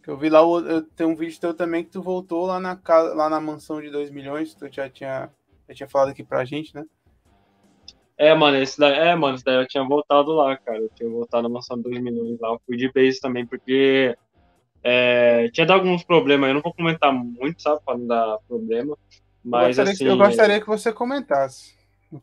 [0.04, 2.76] que eu vi lá, eu, tem um vídeo teu também que tu voltou lá na
[2.76, 5.30] casa, lá na mansão de 2 milhões, tu já tinha,
[5.66, 6.84] já tinha falado aqui pra gente, né?
[8.16, 10.78] É, mano, esse daí, é, mano, esse daí eu tinha voltado lá, cara.
[10.78, 12.50] Eu tinha voltado a mansão 2 milhões lá.
[12.50, 14.16] Eu fui de base também, porque
[14.82, 16.48] é, tinha dado alguns problemas.
[16.48, 18.96] Eu não vou comentar muito, sabe, pra não dar problema.
[19.42, 20.04] Mas, eu assim.
[20.04, 21.74] Eu gostaria que você comentasse.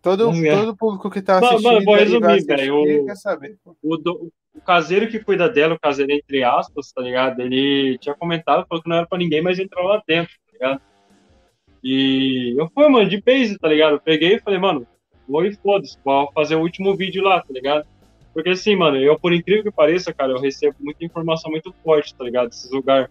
[0.01, 0.55] Todo, é.
[0.55, 1.63] todo público que tá assistindo.
[1.63, 2.75] Mano, vou resumir, velho.
[2.75, 7.39] O, o, o caseiro que cuida dela, o caseiro entre aspas, tá ligado?
[7.41, 10.81] Ele tinha comentado, falou que não era pra ninguém, mas entrou lá dentro, tá ligado?
[11.83, 13.93] E eu fui, mano, de base, tá ligado?
[13.93, 14.85] Eu peguei e falei, mano,
[15.27, 17.87] vou e foda-se, vou fazer o último vídeo lá, tá ligado?
[18.33, 22.15] Porque assim, mano, eu, por incrível que pareça, cara, eu recebo muita informação muito forte,
[22.15, 22.49] tá ligado?
[22.49, 23.09] Desses lugares,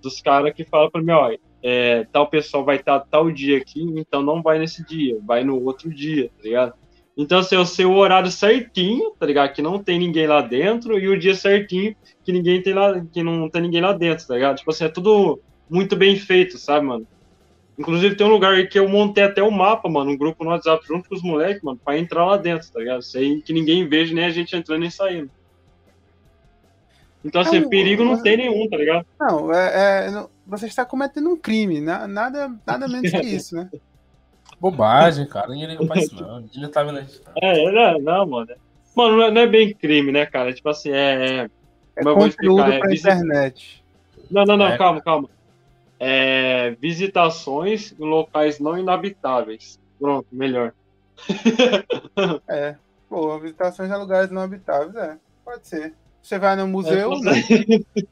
[0.00, 3.82] dos caras que falam pra mim, ó, é, tal pessoal vai estar tal dia aqui,
[3.96, 6.74] então não vai nesse dia, vai no outro dia, tá ligado?
[7.16, 9.52] Então, assim, eu sei o horário certinho, tá ligado?
[9.52, 11.94] Que não tem ninguém lá dentro, e o dia certinho
[12.24, 14.56] que ninguém tem lá, que não tem ninguém lá dentro, tá ligado?
[14.56, 17.06] Tipo assim, é tudo muito bem feito, sabe, mano?
[17.78, 20.44] Inclusive tem um lugar aí que eu montei até o um mapa, mano, um grupo
[20.44, 23.02] no WhatsApp junto com os moleques, mano, pra entrar lá dentro, tá ligado?
[23.02, 25.30] Sem que ninguém veja nem a gente entrando nem saindo.
[27.24, 29.06] Então, assim, não, perigo não tem nenhum, tá ligado?
[29.18, 33.70] Não, é, é, você está cometendo um crime, nada, nada menos que isso, né?
[34.62, 35.48] Bobagem, cara.
[35.48, 36.38] Ninguém liga pra isso, não.
[36.38, 37.20] Ninguém tá vendo isso.
[37.42, 38.54] É, não, não, mano.
[38.94, 40.52] Mano, não é, não é, bem crime, né, cara?
[40.52, 41.50] Tipo assim, é.
[41.96, 43.12] É conteúdo explicar, é pra visita...
[43.12, 43.84] internet.
[44.30, 44.78] Não, não, não, é.
[44.78, 45.28] calma, calma.
[45.98, 49.80] É, visitações em locais não inabitáveis.
[49.98, 50.72] Pronto, melhor.
[52.48, 52.76] é.
[53.08, 55.18] Pô, visitações em lugares não habitáveis, é.
[55.44, 55.92] Pode ser.
[56.22, 57.32] Você vai no museu, é, né?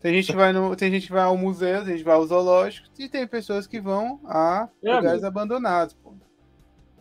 [0.00, 2.16] Tem gente que vai no, tem gente que vai ao museu, tem gente que vai
[2.16, 5.26] ao zoológico e tem pessoas que vão a é, lugares mano.
[5.28, 6.09] abandonados, pô.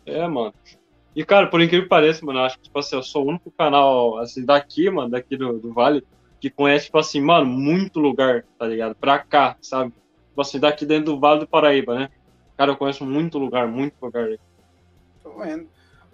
[0.10, 0.54] É, mano.
[1.16, 3.52] E, cara, por incrível que pareça, mano, acho que, tipo assim, eu sou o único
[3.52, 6.06] canal, assim, daqui, mano, daqui do, do Vale,
[6.40, 8.96] que conhece, tipo assim, mano, muito lugar, tá ligado?
[8.96, 9.92] Pra cá, sabe?
[10.30, 12.10] Tipo assim, daqui dentro do Vale do Paraíba, né?
[12.56, 14.30] Cara, eu conheço muito lugar, muito lugar.
[15.24, 15.68] Tô vendo.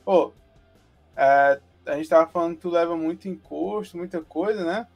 [0.03, 0.31] Pô,
[1.15, 4.88] é, a gente tava falando que tu leva muito encosto, muita coisa, né?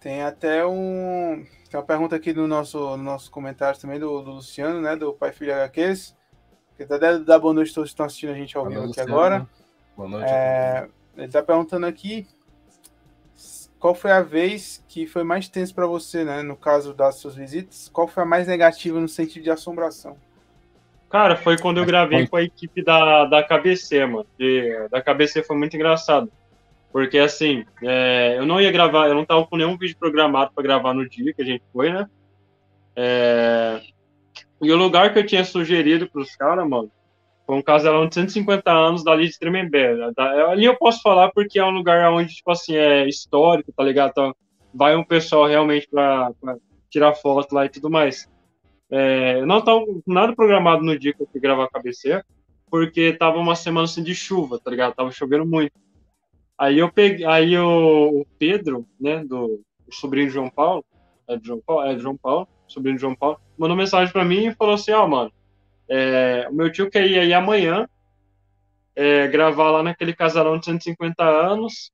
[0.00, 1.44] Tem até um.
[1.70, 4.96] Tem uma pergunta aqui no nosso, no nosso comentário também do, do Luciano, né?
[4.96, 6.16] Do Pai Filho HQs.
[6.78, 9.00] Que tá dando boa noite a todos que estão assistindo a gente ao vivo aqui
[9.00, 9.44] agora.
[9.96, 10.30] Boa noite.
[10.30, 12.24] É, ele tá perguntando aqui
[13.80, 16.40] qual foi a vez que foi mais tenso para você, né?
[16.40, 20.16] No caso das suas visitas, qual foi a mais negativa no sentido de assombração?
[21.10, 24.26] Cara, foi quando eu gravei com a equipe da, da KBC, mano.
[24.38, 26.30] E, da KBC foi muito engraçado.
[26.92, 30.62] Porque, assim, é, eu não ia gravar, eu não tava com nenhum vídeo programado para
[30.62, 32.08] gravar no dia que a gente foi, né?
[32.94, 33.80] É,
[34.60, 36.90] e o lugar que eu tinha sugerido pros caras, mano,
[37.46, 39.96] foi um casarão de 150 anos dali de Tremembé.
[40.48, 44.10] Ali eu posso falar porque é um lugar onde, tipo assim, é histórico, tá ligado?
[44.10, 44.34] Então,
[44.74, 46.30] vai um pessoal realmente pra
[46.90, 48.28] tirar foto lá e tudo mais.
[48.90, 52.24] É, não tava nada programado no dia que eu fui gravar a cabeceira,
[52.70, 54.94] porque tava uma semana assim de chuva, tá ligado?
[54.94, 55.72] Tava chovendo muito.
[56.56, 60.84] Aí eu peguei, aí o, Pedro, né, do sobrinho de João Paulo,
[61.28, 64.24] é de João Paulo, é de João Paulo, sobrinho de João Paulo, mandou mensagem para
[64.24, 65.32] mim e falou assim, ó, oh, mano,
[65.88, 67.88] é, o meu tio quer ir aí amanhã
[68.94, 71.90] é, gravar lá naquele casarão de 150 anos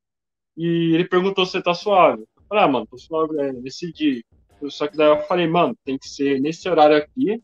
[0.56, 2.22] e ele perguntou se você tá suave.
[2.36, 3.52] Eu falei, ah, mano, tô suave é,
[3.92, 4.22] dia.
[4.70, 7.42] Só que daí eu falei, mano, tem que ser nesse horário aqui,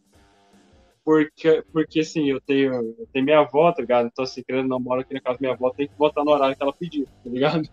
[1.04, 4.06] porque, porque assim, eu tenho, eu tenho minha avó, tá ligado?
[4.06, 6.56] Então, assim, querendo namorar aqui na casa da minha avó, tem que botar no horário
[6.56, 7.68] que ela pediu, tá ligado?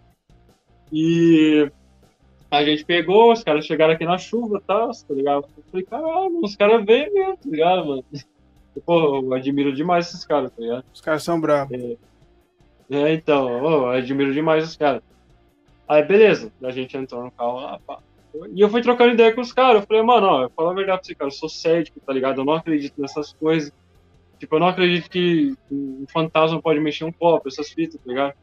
[0.92, 1.72] E
[2.50, 5.48] a gente pegou, os caras chegaram aqui na chuva e tal, tá ligado?
[5.58, 8.06] Eu falei, caralho, os caras veio mesmo, tá ligado, mano?
[8.86, 10.86] Pô, eu admiro demais esses caras, tá ligado?
[10.94, 11.78] Os caras são bravos.
[11.78, 11.98] É,
[12.96, 15.02] é então, eu admiro demais os caras.
[15.88, 18.00] Aí, beleza, a gente entrou no carro lá, pá.
[18.54, 19.82] E eu fui trocando ideia com os caras.
[19.82, 22.14] Eu falei, mano, ó, eu falo a verdade pra você, cara, eu sou cético, tá
[22.14, 22.42] ligado?
[22.42, 23.72] Eu não acredito nessas coisas.
[24.38, 28.34] Tipo, eu não acredito que um fantasma pode mexer um copo, essas fitas, tá ligado?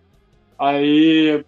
[0.59, 1.45] Aí,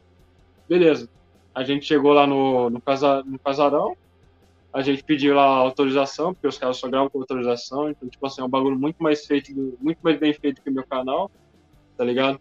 [0.68, 1.08] beleza.
[1.56, 3.96] A gente chegou lá no, no, casa, no casarão,
[4.70, 8.42] a gente pediu lá autorização, porque os caras só gravam com autorização, então, tipo assim,
[8.42, 11.30] é um bagulho muito mais feito, muito mais bem feito que o meu canal,
[11.96, 12.38] tá ligado?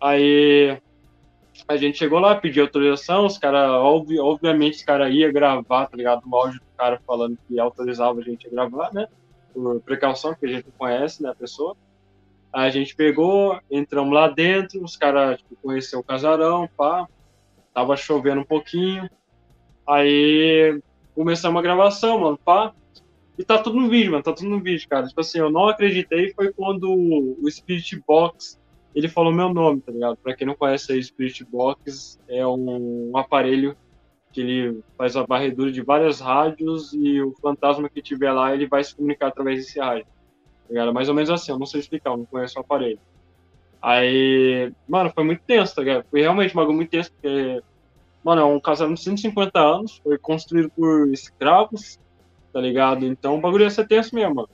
[0.00, 0.80] Aí
[1.68, 5.94] a gente chegou lá, pediu autorização, os caras, obvi, obviamente, os caras iam gravar, tá
[5.94, 6.22] ligado?
[6.26, 9.06] O áudio do cara falando que autorizava a gente a gravar, né?
[9.52, 11.76] Por precaução, que a gente não conhece, né, a pessoa.
[12.50, 17.06] Aí a gente pegou, entramos lá dentro, os caras, tipo, conheceram o casarão, pá.
[17.76, 19.06] Tava chovendo um pouquinho.
[19.86, 20.80] Aí
[21.14, 22.72] começamos a gravação, mano, pá.
[23.38, 25.06] E tá tudo no vídeo, mano, tá tudo no vídeo, cara.
[25.06, 28.58] Tipo assim, eu não acreditei, foi quando o Spirit Box
[28.94, 30.16] ele falou meu nome, tá ligado?
[30.16, 33.76] Pra quem não conhece aí, Spirit Box é um, um aparelho
[34.32, 38.66] que ele faz a varredura de várias rádios e o fantasma que tiver lá, ele
[38.66, 40.06] vai se comunicar através desse rádio.
[40.06, 40.94] Tá ligado?
[40.94, 42.98] Mais ou menos assim, eu não sei explicar, eu não conheço o aparelho.
[43.80, 46.04] Aí, mano, foi muito tenso, tá ligado?
[46.10, 47.62] Foi realmente um bagulho muito tenso, porque,
[48.24, 51.98] mano, é um casamento de 150 anos, foi construído por escravos,
[52.52, 53.04] tá ligado?
[53.04, 54.48] Então o bagulho ia ser tenso mesmo, mano.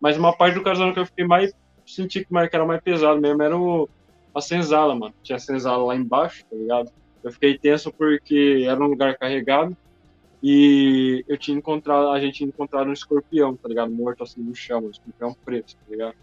[0.00, 1.52] Mas uma parte do casamento que eu fiquei mais,
[1.86, 3.88] senti que era mais pesado mesmo era o,
[4.34, 5.14] a senzala, mano.
[5.22, 6.90] Tinha a senzala lá embaixo, tá ligado?
[7.24, 9.76] Eu fiquei tenso porque era um lugar carregado
[10.42, 13.90] e eu tinha encontrado, a gente tinha encontrado um escorpião, tá ligado?
[13.90, 16.14] Morto assim no chão, um escorpião preto, tá ligado?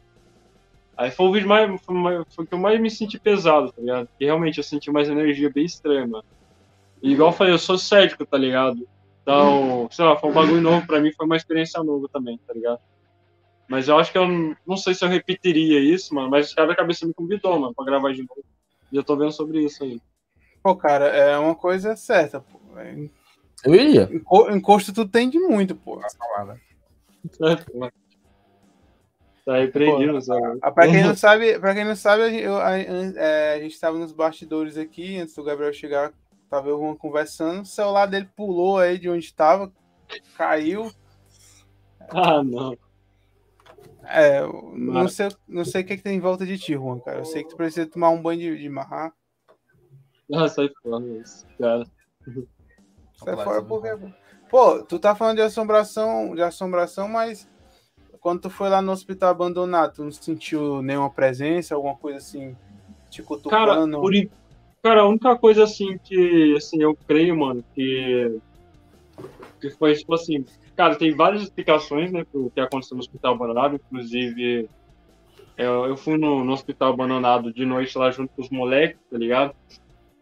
[0.96, 3.82] Aí foi o vídeo mais, foi, mais, foi que eu mais me senti pesado, tá
[3.82, 4.08] ligado?
[4.08, 6.24] Porque realmente eu senti mais energia bem extrema.
[7.02, 8.88] E igual eu falei, eu sou cético, tá ligado?
[9.22, 12.54] Então, sei lá, foi um bagulho novo pra mim, foi uma experiência nova também, tá
[12.54, 12.80] ligado?
[13.68, 14.28] Mas eu acho que eu
[14.68, 17.74] não sei se eu repetiria isso, mano, mas os caras da cabeça me convidou, mano,
[17.74, 18.44] pra gravar de novo.
[18.92, 20.00] E eu tô vendo sobre isso aí.
[20.62, 22.60] Pô, cara, é uma coisa certa, pô.
[22.78, 22.96] É
[23.66, 24.10] eu iria.
[24.52, 26.00] Encosto tu tem de muito, pô.
[26.10, 26.60] Salada.
[29.46, 30.60] Tá repreendido, sabe?
[30.60, 33.98] Pra quem não sabe, pra quem não sabe, eu, a, a, é, a, gente tava
[33.98, 36.14] nos bastidores aqui, antes do Gabriel chegar,
[36.50, 39.72] tava eu Juan conversando, o celular dele pulou aí de onde tava,
[40.38, 40.92] caiu.
[42.10, 42.78] Ah, não.
[44.06, 44.42] É,
[44.76, 47.20] não sei, não sei o que, é que tem em volta de ti, Juan, cara.
[47.20, 49.14] Eu sei que tu precisa tomar um banho de, de marrar.
[50.34, 51.86] Ah, sai fora isso, cara.
[53.16, 53.90] Sai fora porque.
[54.50, 57.50] Pô, tu tá falando de assombração, de assombração, mas
[58.24, 62.56] quando tu foi lá no hospital abandonado, tu não sentiu nenhuma presença, alguma coisa assim,
[63.10, 63.52] te cutucando?
[63.52, 64.14] Cara, por,
[64.82, 68.40] cara, a única coisa assim que assim, eu creio, mano, que,
[69.60, 73.76] que foi tipo assim, cara, tem várias explicações, né, pro que aconteceu no hospital abandonado,
[73.76, 74.70] inclusive
[75.58, 79.18] eu, eu fui no, no hospital abandonado de noite lá junto com os moleques, tá
[79.18, 79.54] ligado?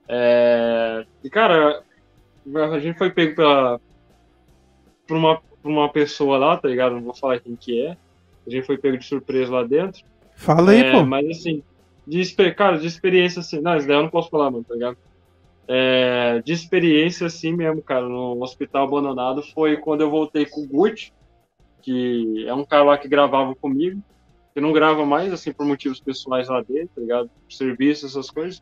[0.08, 1.84] É, e, cara,
[2.74, 3.80] a gente foi pego pela,
[5.08, 6.96] por, uma, por uma pessoa lá, tá ligado?
[6.96, 7.98] Não vou falar quem que é.
[8.46, 10.04] A gente foi pego de surpresa lá dentro.
[10.36, 11.06] Fala aí, é, pô.
[11.06, 11.64] Mas assim,
[12.08, 13.62] de, cara, de experiência assim.
[13.62, 14.98] Não, isso daí eu não posso falar, mano, tá ligado?
[15.68, 20.68] É, de experiência assim mesmo, cara, no hospital abandonado foi quando eu voltei com o
[20.68, 21.14] Gucci,
[21.82, 24.02] que é um cara lá que gravava comigo,
[24.54, 27.30] que não grava mais, assim, por motivos pessoais lá dentro, tá ligado?
[27.50, 28.62] Serviço, essas coisas.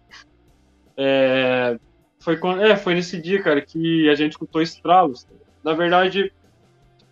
[0.96, 1.80] É,
[2.20, 5.26] foi, quando, é, foi nesse dia, cara, que a gente escutou estralos.
[5.64, 6.32] Na verdade,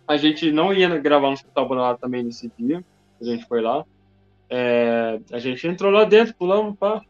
[0.08, 2.82] a gente não ia gravar no Hospital Abandonado também nesse dia.
[3.20, 3.84] A gente foi lá.
[4.48, 7.02] É, a gente entrou lá dentro, pulamos, pá.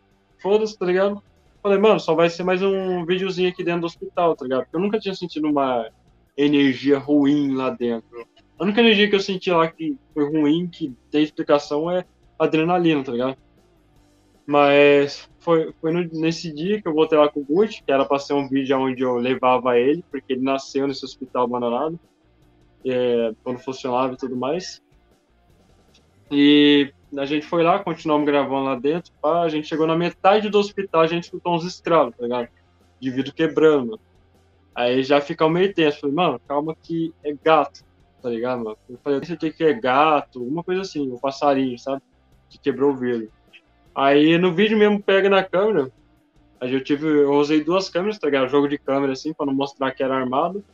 [0.42, 1.22] Foda-se, tá ligado?
[1.62, 4.62] Falei, mano, só vai ser mais um videozinho aqui dentro do hospital, tá ligado?
[4.62, 5.88] Porque eu nunca tinha sentido uma
[6.36, 8.26] energia ruim lá dentro.
[8.58, 12.04] A única energia que eu senti lá que foi ruim, que tem explicação, é
[12.36, 13.36] adrenalina, tá ligado?
[14.44, 18.04] Mas foi, foi no, nesse dia que eu voltei lá com o Gucci, que era
[18.04, 21.98] para ser um vídeo onde eu levava ele, porque ele nasceu nesse hospital abandonado,
[22.84, 24.82] é, quando funcionava e tudo mais.
[26.30, 30.50] E a gente foi lá, continuamos gravando lá dentro, pá, a gente chegou na metade
[30.50, 32.48] do hospital, a gente escutou uns estralos, tá ligado?
[33.00, 33.98] De vidro quebrando.
[34.74, 36.00] Aí já fica meio tenso.
[36.00, 37.84] Falei, mano, calma que é gato,
[38.22, 38.78] tá ligado, mano?
[38.88, 42.02] Eu falei, esse aqui que é gato, uma coisa assim, um passarinho, sabe?
[42.48, 43.30] Que quebrou o vidro.
[43.94, 45.90] Aí no vídeo mesmo pega na câmera.
[46.60, 48.48] Aí eu tive, eu usei duas câmeras, tá ligado?
[48.48, 50.64] Jogo de câmera assim, pra não mostrar que era armado.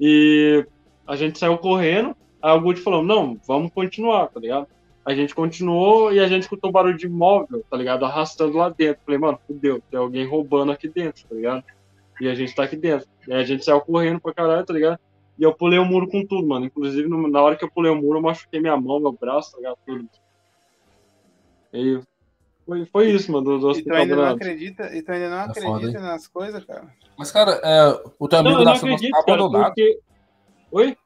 [0.00, 0.66] E
[1.12, 2.16] a gente saiu correndo.
[2.40, 4.66] Aí o Gucci falou: Não, vamos continuar, tá ligado?
[5.04, 8.04] A gente continuou e a gente escutou barulho de móvel, tá ligado?
[8.06, 9.02] Arrastando lá dentro.
[9.04, 11.64] Falei, mano, fudeu, tem alguém roubando aqui dentro, tá ligado?
[12.18, 13.06] E a gente tá aqui dentro.
[13.28, 14.98] E a gente saiu correndo pra caralho, tá ligado?
[15.38, 16.64] E eu pulei o muro com tudo, mano.
[16.64, 19.58] Inclusive, na hora que eu pulei o muro, eu machuquei minha mão, meu braço, tá
[19.58, 19.76] ligado?
[19.84, 20.08] Tudo.
[21.74, 22.00] E
[22.64, 23.98] foi, foi isso, mano, do, do hospital.
[23.98, 26.86] E ainda não acredita, e tu ainda não é acredita foda, nas coisas, cara?
[27.18, 29.66] Mas, cara, é, o teu amigo nasceu no hospital abandonado.
[29.66, 29.98] Porque...
[30.70, 30.96] Oi?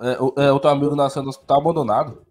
[0.00, 2.22] É, o, é, o teu amigo nasceu no hospital abandonado.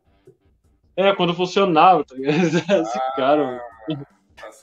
[0.95, 2.37] É, quando funcionava, tá ligado?
[2.45, 4.05] Esse ah, cara, mano.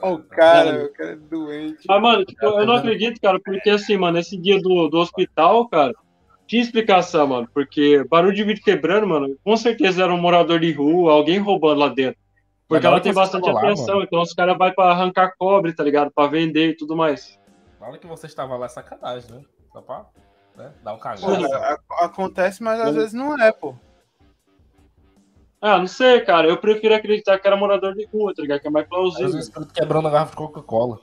[0.00, 1.84] o cara, o cara é doente.
[1.88, 5.68] Ah, mano, tipo, eu não acredito, cara, porque assim, mano, esse dia do, do hospital,
[5.68, 5.92] cara,
[6.46, 10.72] tinha explicação, mano, porque barulho de vidro quebrando, mano, com certeza era um morador de
[10.72, 12.20] rua, alguém roubando lá dentro.
[12.68, 16.10] Porque ela tem bastante atenção, então os caras vão pra arrancar cobre, tá ligado?
[16.10, 17.38] Pra vender e tudo mais.
[17.78, 19.42] Na hora que você estava lá, é sacanagem, né?
[19.70, 20.06] Só pra
[20.56, 20.72] né?
[20.82, 21.46] dar um cagado.
[22.00, 23.74] Acontece, mas às vezes não é, pô.
[25.60, 26.48] Ah, não sei, cara.
[26.48, 28.60] Eu prefiro acreditar que era morador de rua, tá ligado?
[28.60, 29.26] Que é mais plausível.
[29.26, 30.98] Às vezes quebrando a garrafa de Coca-Cola.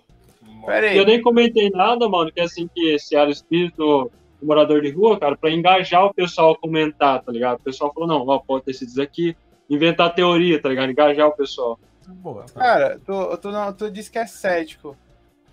[0.93, 4.81] Eu nem comentei nada, mano, que é assim que esse era o espírito do morador
[4.81, 7.57] de rua, cara, pra engajar o pessoal a comentar, tá ligado?
[7.57, 9.35] O pessoal falou, não, ó, pode ter sido isso aqui
[9.69, 10.91] inventar teoria, tá ligado?
[10.91, 11.79] Engajar o pessoal.
[12.07, 14.95] Boa, Cara, tu, tu, não, tu disse que é cético.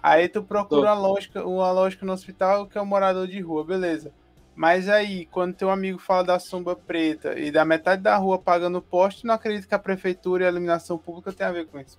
[0.03, 3.65] Aí tu procura a lógica, uma lógica no hospital que é um morador de rua,
[3.65, 4.13] beleza.
[4.55, 8.81] Mas aí, quando teu amigo fala da sombra preta e da metade da rua pagando
[8.81, 11.99] poste, não acredito que a prefeitura e a iluminação pública tem a ver com isso.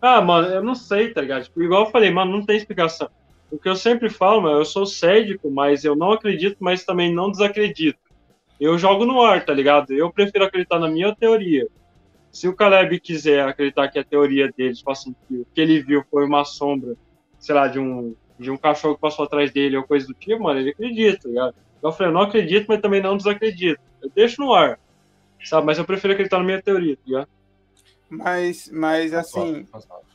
[0.00, 1.42] Ah, mano, eu não sei, tá ligado?
[1.42, 3.10] Tipo, igual eu falei, mano, não tem explicação.
[3.50, 7.12] O que eu sempre falo, mano, eu sou cético, mas eu não acredito, mas também
[7.12, 7.98] não desacredito.
[8.60, 9.92] Eu jogo no ar, tá ligado?
[9.92, 11.66] Eu prefiro acreditar na minha teoria.
[12.30, 15.82] Se o Caleb quiser acreditar que a teoria dele, tipo assim, que o que ele
[15.82, 16.94] viu foi uma sombra,
[17.38, 20.42] sei lá, de um, de um cachorro que passou atrás dele ou coisa do tipo,
[20.42, 21.54] mano, ele acredita, tá ligado?
[21.82, 23.80] Eu falei, eu não acredito, mas também não desacredito.
[24.02, 24.78] Eu deixo no ar,
[25.44, 25.66] sabe?
[25.66, 27.28] Mas eu prefiro acreditar na minha teoria, tá ligado?
[28.10, 29.66] Mas, mas assim,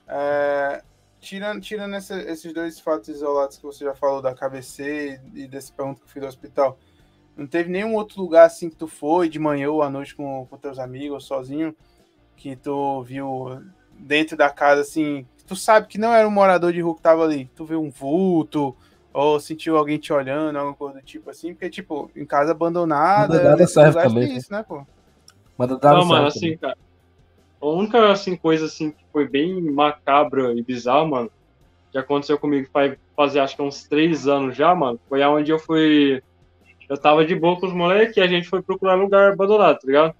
[0.07, 0.83] é,
[1.19, 5.47] tirando, tirando esse, esses dois fatos isolados que você já falou da KBC e, e
[5.47, 6.77] desse pergunta que eu fiz do hospital,
[7.35, 10.45] não teve nenhum outro lugar assim que tu foi de manhã ou à noite com,
[10.47, 11.75] com teus amigos ou sozinho
[12.43, 13.61] que tu viu
[13.97, 17.23] dentro da casa assim, tu sabe que não era um morador de rua que tava
[17.23, 18.75] ali, tu viu um vulto
[19.13, 23.41] ou sentiu alguém te olhando, alguma coisa do tipo assim, porque tipo, em casa abandonada,
[23.41, 24.85] nada serve também, isso, né, pô?
[25.57, 26.75] Não, mano, assim, cara,
[27.61, 31.31] a única assim, coisa assim, que foi bem macabra e bizarra, mano,
[31.93, 35.59] que aconteceu comigo faz fazer acho que uns três anos já, mano, foi aonde eu
[35.59, 36.21] fui.
[36.89, 39.87] Eu tava de boa com os moleques e a gente foi procurar lugar abandonado, tá
[39.87, 40.13] ligado?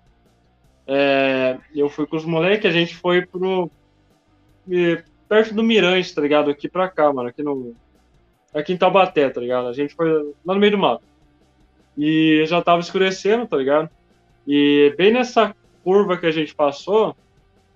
[0.88, 3.70] É, eu fui com os moleques, a gente foi pro.
[5.28, 6.50] perto do Mirante, tá ligado?
[6.50, 7.76] Aqui pra cá, mano, aqui no.
[8.54, 9.68] Aqui em Taubaté, tá ligado?
[9.68, 10.12] A gente foi
[10.46, 11.04] lá no meio do mato.
[11.98, 13.90] E já tava escurecendo, tá ligado?
[14.48, 17.16] E bem nessa curva que a gente passou,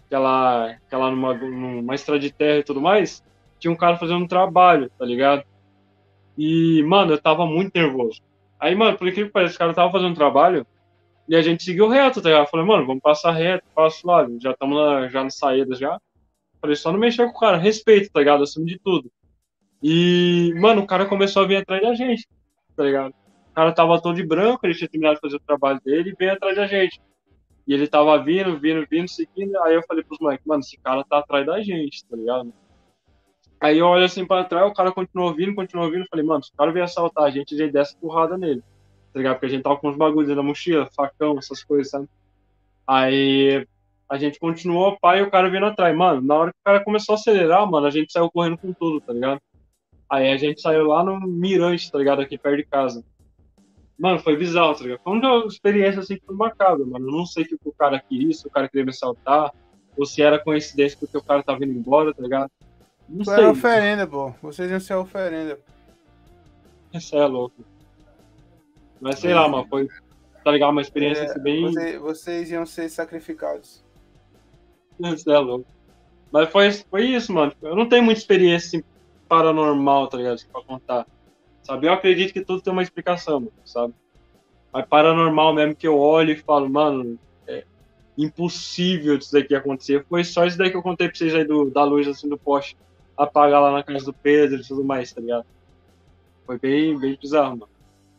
[0.06, 3.24] aquela, aquela numa, numa estrada de terra e tudo mais,
[3.60, 5.44] tinha um cara fazendo um trabalho, tá ligado?
[6.38, 8.22] E, mano, eu tava muito nervoso.
[8.60, 10.66] Aí, mano, por incrível que pareça, o cara tava fazendo um trabalho
[11.28, 12.48] e a gente seguiu reto, tá ligado?
[12.48, 16.00] Falei, mano, vamos passar reto, passo lá, já estamos já na saída já.
[16.62, 18.44] Falei, só não mexer com o cara, respeito, tá ligado?
[18.44, 19.12] Acima de tudo.
[19.82, 22.28] E, mano, o cara começou a vir atrás da gente,
[22.76, 23.14] tá ligado?
[23.52, 26.16] O cara tava todo de branco, ele tinha terminado de fazer o trabalho dele e
[26.18, 27.02] veio atrás da gente.
[27.68, 29.58] E ele tava vindo, vindo, vindo, seguindo.
[29.64, 32.54] Aí eu falei pros moleques, mano, esse cara tá atrás da gente, tá ligado?
[33.60, 36.06] Aí eu olho assim pra trás, o cara continuou vindo, continuou vindo.
[36.10, 38.64] Falei, mano, se o cara vier assaltar a gente, gente desce porrada nele.
[39.18, 39.34] Tá ligado?
[39.34, 42.08] Porque a gente tava com uns bagulhos na mochila, facão, essas coisas, sabe?
[42.86, 43.66] Aí
[44.08, 45.98] a gente continuou, pai, e o cara vindo atrás.
[45.98, 48.72] Mano, na hora que o cara começou a acelerar, mano, a gente saiu correndo com
[48.72, 49.42] tudo, tá ligado?
[50.08, 52.22] Aí a gente saiu lá no Mirante, tá ligado?
[52.22, 53.04] Aqui perto de casa.
[53.98, 55.00] Mano, foi bizarro, tá ligado?
[55.04, 57.08] Foi uma experiência assim que foi macabra, mano.
[57.08, 59.52] Eu não sei o que o cara queria, se o cara queria me assaltar,
[59.98, 62.52] ou se era coincidência porque o cara tava indo embora, tá ligado?
[63.10, 63.44] Não foi sei.
[63.44, 64.32] Era oferenda, pô.
[64.44, 65.60] Vocês iam ser oferenda.
[66.94, 67.66] Isso é louco.
[69.00, 69.36] Mas sei é.
[69.36, 69.88] lá, mano, foi,
[70.44, 70.72] tá ligado?
[70.72, 71.62] Uma experiência é, assim, bem.
[71.62, 73.84] Você, vocês iam ser sacrificados.
[75.00, 75.66] Isso é louco.
[76.32, 77.54] Mas foi, foi isso, mano.
[77.62, 78.88] Eu não tenho muita experiência assim,
[79.28, 80.34] paranormal, tá ligado?
[80.34, 81.06] Assim, pra contar
[81.68, 81.88] sabe?
[81.88, 83.94] Eu acredito que tudo tem uma explicação, mano, sabe?
[84.72, 87.66] Mas paranormal mesmo que eu olho e falo, mano, é
[88.18, 90.06] impossível isso daqui acontecer.
[90.08, 92.38] Foi só isso daí que eu contei pra vocês aí do, da luz assim do
[92.38, 92.78] poste
[93.18, 95.46] apagar lá na casa do Pedro e tudo mais, tá ligado?
[96.46, 97.70] Foi bem, bem bizarro, mano.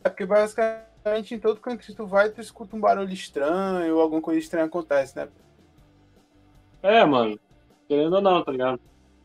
[0.03, 4.01] É porque basicamente em todo canto que tu vai, tu escuta um barulho estranho ou
[4.01, 5.27] alguma coisa estranha acontece, né?
[6.81, 7.39] É, mano.
[7.87, 8.79] Querendo ou não, tá ligado?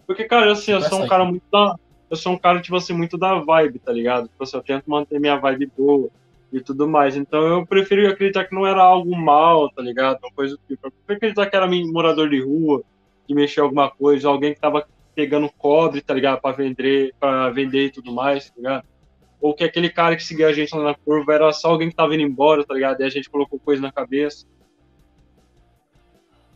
[0.07, 1.77] Porque, cara, assim, eu sou um cara muito da,
[2.11, 4.29] eu sou um cara, tipo assim, muito da vibe, tá ligado?
[4.29, 6.11] Tipo assim, eu tento manter minha vibe boa
[6.53, 7.17] e tudo mais.
[7.17, 10.19] Então eu prefiro acreditar que não era algo mal, tá ligado?
[10.23, 10.87] Uma coisa do tipo.
[10.87, 12.83] Eu prefiro acreditar que era morador de rua,
[13.27, 16.41] que mexeu alguma coisa, alguém que tava pegando cobre, tá ligado?
[16.41, 18.85] Pra vender, pra vender e tudo mais, tá ligado?
[19.45, 21.95] Ou que aquele cara que seguia a gente lá na curva era só alguém que
[21.95, 23.03] tava indo embora, tá ligado?
[23.03, 24.47] E a gente colocou coisa na cabeça.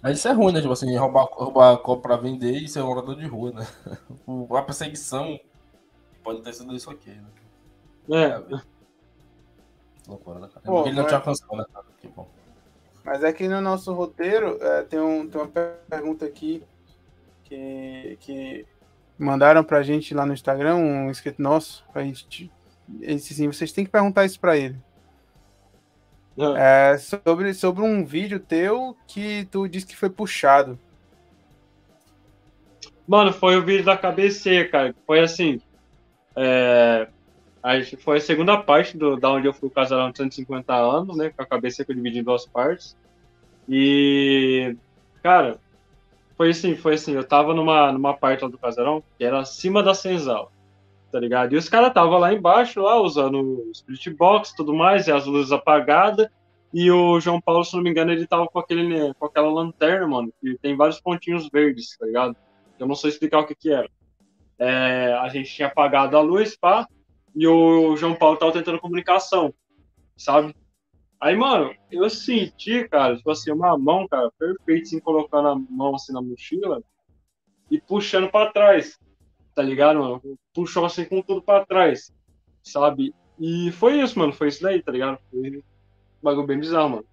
[0.03, 0.63] Mas isso é ruim, né?
[0.63, 3.67] Tipo assim, roubar, roubar copo pra vender e ser um morador de rua, né?
[4.57, 5.39] A perseguição
[6.25, 7.27] pode ter sido isso aqui, né?
[8.11, 8.59] É.
[10.09, 10.65] Loucura, né, cara?
[10.65, 11.13] Pô, Ele não mas...
[11.13, 11.85] te alcançou, né, cara?
[12.01, 12.27] Que bom.
[13.05, 15.49] Mas aqui é no nosso roteiro é, tem, um, tem uma
[15.91, 16.63] pergunta aqui
[17.45, 18.67] que, que
[19.19, 22.51] mandaram pra gente lá no Instagram, um inscrito nosso, pra gente.
[23.07, 24.77] Assim, vocês têm que perguntar isso pra ele.
[26.57, 30.79] É, sobre, sobre um vídeo teu que tu disse que foi puxado.
[33.07, 34.95] Mano, foi o vídeo da KBC, cara.
[35.07, 35.61] Foi assim.
[36.37, 37.09] É,
[37.63, 40.75] a gente, foi a segunda parte do, da onde eu fui o casarão de 150
[40.75, 41.31] anos, né?
[41.31, 42.97] Com a KBC que eu dividi em duas partes.
[43.69, 44.77] E,
[45.23, 45.59] cara,
[46.37, 47.15] foi assim, foi assim.
[47.15, 50.49] Eu tava numa, numa parte lá do casarão que era acima da senzala,
[51.11, 51.55] tá ligado?
[51.55, 55.13] E os caras tava lá embaixo, lá, usando o split box e tudo mais, e
[55.13, 56.29] as luzes apagadas.
[56.73, 60.07] E o João Paulo, se não me engano, ele tava com, aquele, com aquela lanterna,
[60.07, 62.37] mano, que tem vários pontinhos verdes, tá ligado?
[62.79, 63.89] Eu não sei explicar o que que era.
[64.59, 66.87] É, a gente tinha apagado a luz, pá,
[67.35, 69.55] e o João Paulo tava tentando comunicação,
[70.17, 70.55] sabe?
[71.21, 75.95] Aí, mano, eu senti, cara, tipo assim, uma mão, cara, perfeita, assim, colocando a mão
[75.95, 76.83] assim na mochila
[77.71, 78.99] e puxando para trás,
[79.59, 80.23] tá ligado, mano?
[80.55, 82.13] Puxou assim com tudo para trás,
[82.63, 83.13] sabe?
[83.41, 85.19] E foi isso, mano, foi isso daí, tá ligado?
[85.29, 85.63] Foi um
[86.23, 87.05] bagulho bem bizarro, mano.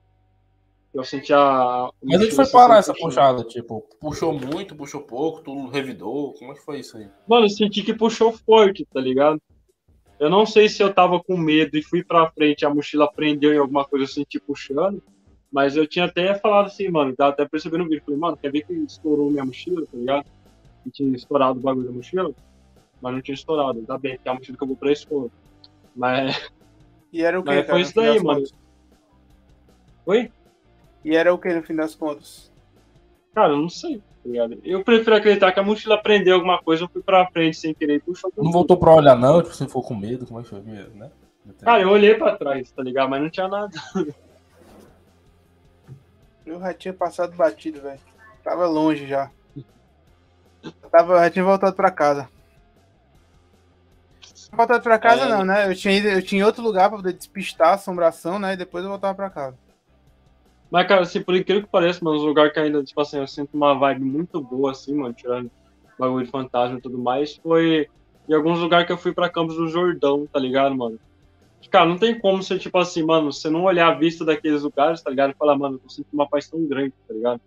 [0.94, 1.90] Eu senti a.
[2.04, 6.52] Mas a gente foi parar essa puxada, tipo, puxou muito, puxou pouco, tu revidou, como
[6.52, 7.10] é que foi isso aí?
[7.28, 9.42] Mano, eu senti que puxou forte, tá ligado?
[10.20, 13.56] Eu não sei se eu tava com medo e fui pra frente, a mochila prendeu
[13.56, 15.02] em alguma coisa, eu senti puxando.
[15.52, 18.04] Mas eu tinha até falado assim, mano, até percebendo no vídeo.
[18.06, 20.26] Falei, mano, quer ver que estourou minha mochila, tá ligado?
[20.86, 22.32] Que tinha estourado o bagulho da mochila.
[23.02, 23.80] Mas não tinha estourado.
[23.80, 25.30] Ainda bem, que é a mochila que eu vou pra escola.
[25.94, 26.50] Mas.
[27.12, 27.50] E era o que?
[27.50, 28.40] Mas foi isso daí, mano.
[28.40, 28.54] Contas?
[30.06, 30.32] Oi?
[31.04, 32.52] E era o que no fim das contas?
[33.34, 33.98] Cara, eu não sei.
[33.98, 37.74] Tá eu prefiro acreditar que a mochila prendeu alguma coisa, eu fui pra frente sem
[37.76, 38.32] querer e puxou.
[38.38, 39.42] Não voltou pra olhar, não?
[39.42, 41.12] Tipo, você ficou com medo, como é que foi mesmo, né?
[41.60, 43.10] Cara, eu olhei pra trás, tá ligado?
[43.10, 43.72] Mas não tinha nada.
[46.44, 48.00] Eu já tinha passado batido, velho.
[48.44, 49.32] Tava longe já.
[50.86, 52.30] Tava, já tinha voltado pra casa.
[54.52, 55.30] Voltado pra casa é...
[55.30, 55.70] não, né?
[55.70, 58.54] Eu tinha, eu tinha outro lugar pra poder despistar a assombração, né?
[58.54, 59.58] E depois eu voltava pra casa.
[60.72, 63.28] Mas, cara, assim, por incrível que pareça, mano, um lugar que ainda, tipo assim, eu
[63.28, 65.52] sinto uma vibe muito boa, assim, mano, tirando
[65.98, 67.88] bagulho de fantasma e tudo mais, foi
[68.28, 71.00] em alguns lugares que eu fui pra Campos do Jordão, tá ligado, mano?
[71.70, 75.02] Cara, não tem como você, tipo assim, mano, você não olhar a vista daqueles lugares,
[75.02, 75.32] tá ligado?
[75.32, 77.42] E falar, mano, eu sinto uma paz tão grande, tá ligado?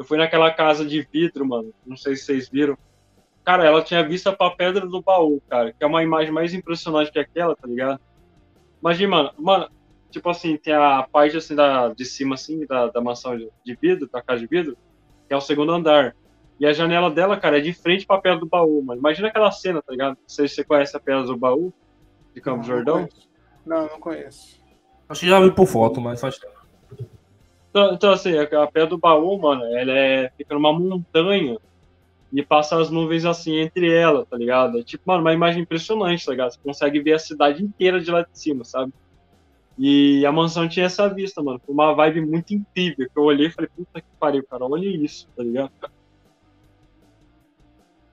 [0.00, 2.74] Eu fui naquela casa de vidro, mano, não sei se vocês viram.
[3.44, 7.12] Cara, ela tinha vista pra Pedra do Baú, cara, que é uma imagem mais impressionante
[7.12, 8.00] que aquela, tá ligado?
[8.80, 9.68] Imagina, mano, mano,
[10.10, 14.08] tipo assim, tem a parte assim da, de cima, assim, da, da mansão de vidro,
[14.10, 14.74] da casa de vidro,
[15.28, 16.16] que é o segundo andar.
[16.58, 19.00] E a janela dela, cara, é de frente pra Pedra do Baú, mano.
[19.00, 20.16] Imagina aquela cena, tá ligado?
[20.16, 21.74] Não sei se você conhece a Pedra do Baú,
[22.34, 23.08] de Campos não, Jordão.
[23.66, 24.58] Não, não conheço.
[25.10, 26.59] Acho que já vi por foto, mas faz tempo.
[27.70, 31.56] Então, então, assim, a Pedra do Baú, mano, ela é, fica numa montanha
[32.32, 34.78] e passa as nuvens assim entre ela, tá ligado?
[34.78, 36.52] É tipo, mano, uma imagem impressionante, tá ligado?
[36.52, 38.92] Você consegue ver a cidade inteira de lá de cima, sabe?
[39.78, 41.60] E a mansão tinha essa vista, mano.
[41.64, 43.08] Foi uma vibe muito incrível.
[43.08, 45.72] Que eu olhei e falei, puta que pariu, cara, olha isso, tá ligado?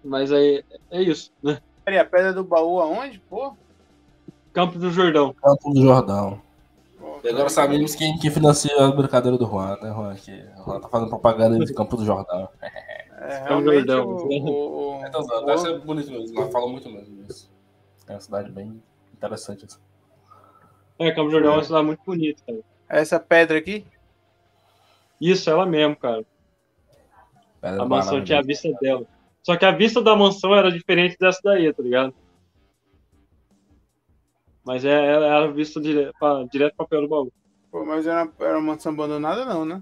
[0.04, 1.60] Mas aí é, é isso, né?
[1.84, 3.56] Peraí, a pedra do baú aonde, pô?
[4.54, 5.34] Campo do Jordão.
[5.34, 6.42] Campo do Jordão.
[7.24, 10.16] E agora sabemos quem, quem financia a brincadeira do Juan, né, Juan?
[10.16, 12.50] Que o Juan tá fazendo propaganda de Campo do Jordão.
[13.20, 14.08] É, Campo do Jordão.
[14.08, 17.52] O, o, é, então, deve ser bonito mesmo, mas fala muito mesmo isso.
[18.08, 18.82] É uma cidade bem
[19.14, 19.66] interessante.
[19.66, 19.80] Assim.
[21.00, 22.60] É, Campo Jordão é uma cidade muito bonita, cara.
[22.90, 23.86] Essa pedra aqui?
[25.20, 26.24] Isso, ela mesmo, cara.
[27.60, 29.06] Pedra a mansão tinha a vista dela.
[29.44, 32.14] Só que a vista da mansão era diferente dessa daí, tá ligado?
[34.68, 37.32] Mas é, era vista direto pra, direto pra pé do baú.
[37.72, 39.82] Pô, mas era, era uma mansão abandonada, não, né?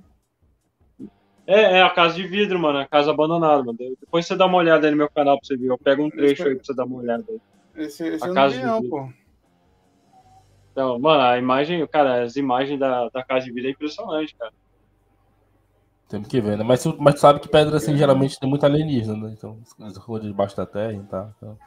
[1.48, 2.78] É, é a casa de vidro, mano.
[2.78, 3.76] A casa abandonada, mano.
[4.00, 5.72] Depois você dá uma olhada aí no meu canal pra você ver.
[5.72, 7.42] Eu pego um trecho esse, aí pra você dar uma olhada aí.
[7.84, 9.10] Esse, esse a casa não, vi, não pô.
[10.72, 14.54] Então, mano, a imagem, cara, as imagens da, da casa de vida é impressionante, cara.
[16.08, 16.64] Temos que ver, né?
[16.64, 19.34] Mas, mas tu sabe que pedra, assim, geralmente tem muito alienígena, né?
[19.36, 21.34] Então, as coisas debaixo da terra e tá.
[21.38, 21.58] Então...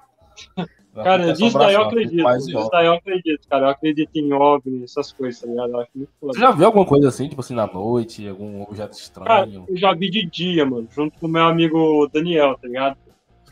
[1.03, 2.39] Cara, disso daí eu acredito.
[2.39, 3.67] Disso daí eu acredito, cara.
[3.67, 5.71] Eu acredito em OVNI, essas coisas, tá ligado?
[5.71, 6.33] Eu acho muito foda.
[6.33, 9.27] Você já viu alguma coisa assim, tipo assim, na noite, algum objeto estranho?
[9.27, 12.97] Cara, eu já vi de dia, mano, junto com o meu amigo Daniel, tá ligado?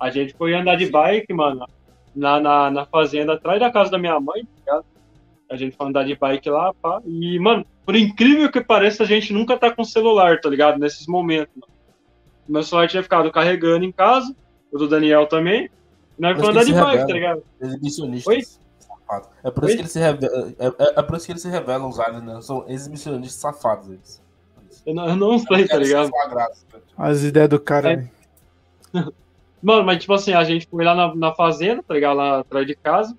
[0.00, 1.66] A gente foi andar de bike, mano,
[2.14, 4.84] na, na, na fazenda atrás da casa da minha mãe, tá ligado?
[5.48, 7.00] A gente foi andar de bike lá, pá.
[7.06, 10.78] E, mano, por incrível que pareça, a gente nunca tá com celular, tá ligado?
[10.78, 11.72] Nesses momentos, mano.
[12.48, 14.34] Meu celular tinha ficado carregando em casa,
[14.72, 15.70] o do Daniel também.
[16.18, 17.42] E nós fomos andar de bike, tá ligado?
[17.60, 18.34] Exibicionistas.
[18.34, 18.42] Oi?
[18.78, 19.28] Safado.
[19.44, 21.48] É por, isso que ele se revela, é, é, é, por isso que eles se
[21.48, 22.40] revelam os aliens, né?
[22.40, 24.22] São exibicionistas safados eles.
[24.84, 26.10] Eu não, eu não sei, tá ligado?
[26.96, 28.08] As ideias do cara, é.
[29.62, 32.16] Mano, mas tipo assim, a gente foi lá na, na fazenda, tá ligado?
[32.16, 33.16] Lá atrás de casa.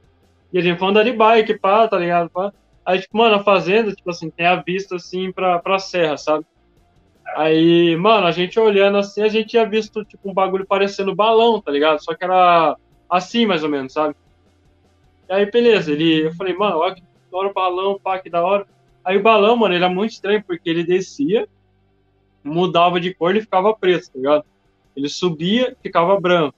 [0.54, 2.30] E a gente foi andar de bike, pá, tá ligado?
[2.30, 2.54] Pá.
[2.86, 6.46] Aí, tipo, mano, a fazenda, tipo assim, tem a vista, assim, pra, pra serra, sabe?
[7.36, 11.62] Aí, mano, a gente olhando assim, a gente tinha visto, tipo, um bagulho parecendo balão,
[11.62, 12.02] tá ligado?
[12.02, 12.78] Só que era
[13.10, 14.16] assim, mais ou menos, sabe?
[15.30, 18.30] E aí, beleza, ele, eu falei, mano, olha que da hora o balão, pá, que
[18.30, 18.66] da hora.
[19.04, 21.48] Aí o balão, mano, ele é muito estranho, porque ele descia,
[22.44, 24.46] mudava de cor e ficava preto, tá ligado?
[24.96, 26.58] Ele subia, ficava branco.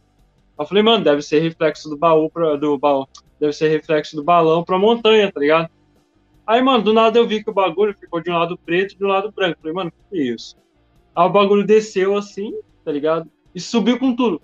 [0.58, 3.08] Eu falei, mano, deve ser reflexo do baú pra, do baú,
[3.40, 5.70] deve ser reflexo do balão pra montanha, tá ligado?
[6.46, 8.98] Aí, mano, do nada eu vi que o bagulho ficou de um lado preto e
[8.98, 9.60] de um lado branco.
[9.62, 10.58] Falei, mano, que é isso?
[11.16, 13.30] Aí o bagulho desceu assim, tá ligado?
[13.54, 14.42] E subiu com tudo.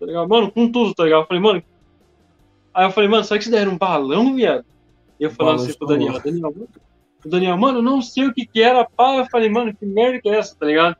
[0.00, 0.28] Tá ligado?
[0.28, 1.26] Mano, com tudo, tá ligado?
[1.26, 1.62] Falei, mano,
[2.72, 4.64] Aí eu falei, mano, será que daí era um balão, viado?
[5.18, 6.20] E eu falando assim pro Daniel.
[6.20, 6.68] Daniel, mano,
[7.24, 9.16] o Daniel, mano, não sei o que que era, pá.
[9.16, 10.96] Eu falei, mano, que merda que é essa, tá ligado?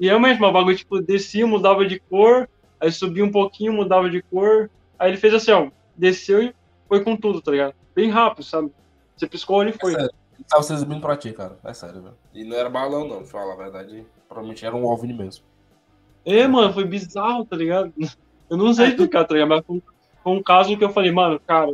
[0.00, 2.48] E eu mesmo, o bagulho, tipo, descia, mudava de cor,
[2.80, 4.70] aí subia um pouquinho, mudava de cor.
[4.98, 6.54] Aí ele fez assim, ó, desceu e
[6.88, 7.74] foi com tudo, tá ligado?
[7.94, 8.72] Bem rápido, sabe?
[9.16, 9.92] Você piscou olho e foi.
[9.92, 10.14] É sério.
[10.34, 11.58] Ele tava se exibindo pra ti, cara.
[11.62, 12.16] É sério, velho.
[12.34, 14.04] E não era balão, não, pra falar a verdade.
[14.26, 15.44] Provavelmente era um OVNI mesmo.
[16.24, 17.92] É, mano, foi bizarro, tá ligado?
[18.52, 19.48] Eu não sei explicar, tá ligado?
[19.48, 19.82] Mas foi,
[20.22, 21.72] foi um caso que eu falei, mano, cara,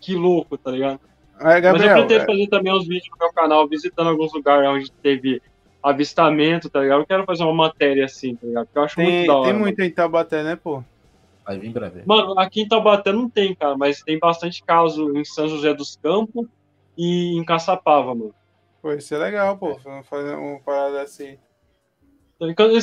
[0.00, 0.98] que louco, tá ligado?
[1.38, 4.32] Aí, Mas eu Gabriel, pretendo é, fazer também uns vídeos no meu canal, visitando alguns
[4.32, 5.42] lugares onde teve
[5.82, 7.00] avistamento, tá ligado?
[7.00, 8.64] Eu quero fazer uma matéria assim, tá ligado?
[8.64, 9.42] Porque eu acho muito tem, da hora.
[9.42, 9.64] tem mano.
[9.66, 10.82] muito em Taubaté, né, pô?
[11.44, 12.02] Aí vem breve.
[12.06, 15.96] Mano, aqui em Taubaté não tem, cara, mas tem bastante caso em São José dos
[16.02, 16.46] Campos
[16.96, 18.34] e em Caçapava, mano.
[18.80, 19.78] Pô, isso é legal, pô.
[20.04, 21.36] Fazer uma parada assim.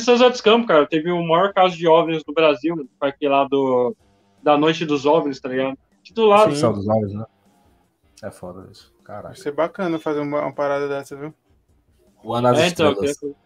[0.00, 3.30] São José dos Campos, cara, teve o maior caso de OVNIs do Brasil, foi aquele
[3.30, 3.94] lá do,
[4.42, 5.78] da Noite dos OVNIs, tá ligado?
[6.02, 6.50] Titulado.
[6.50, 6.60] Sim.
[6.60, 7.24] Sal dos olhos, né?
[8.22, 8.92] É foda isso.
[9.04, 9.28] Caralho.
[9.28, 11.32] Vai ser bacana fazer uma, uma parada dessa, viu?
[12.22, 13.36] O Ana É, então, eu queria, Estrelas.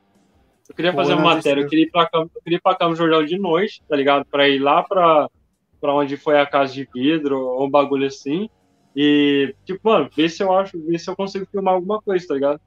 [0.69, 2.89] eu queria fazer Pô, uma matéria, eu queria ir pra cá, eu queria ir pra
[2.89, 4.25] no jornal de noite, tá ligado?
[4.25, 5.29] Pra ir lá pra,
[5.81, 8.49] pra onde foi a casa de vidro, ou um bagulho assim.
[8.97, 12.35] E, tipo, mano, ver se eu acho, ver se eu consigo filmar alguma coisa, tá
[12.35, 12.61] ligado?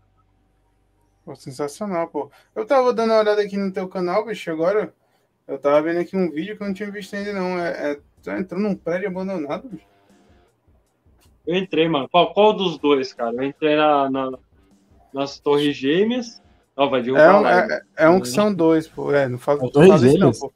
[1.26, 2.32] Pô, sensacional, pô.
[2.56, 4.94] Eu tava dando uma olhada aqui no teu canal, bicho, agora.
[5.48, 7.60] Eu tava vendo aqui um vídeo que eu não tinha visto ainda, não.
[7.60, 9.86] É, é, tá entrando num prédio abandonado, bicho.
[11.46, 12.08] Eu entrei, mano.
[12.10, 13.36] Qual, qual dos dois, cara?
[13.36, 14.38] Eu entrei na, na-
[15.14, 16.42] nas Torres Gêmeas.
[16.76, 19.12] Ó, vai derrubar É um, é, é um que são dois, pô.
[19.12, 20.40] É, não fala, É não Torres fala isso, não, Gêmeas?
[20.40, 20.54] pô.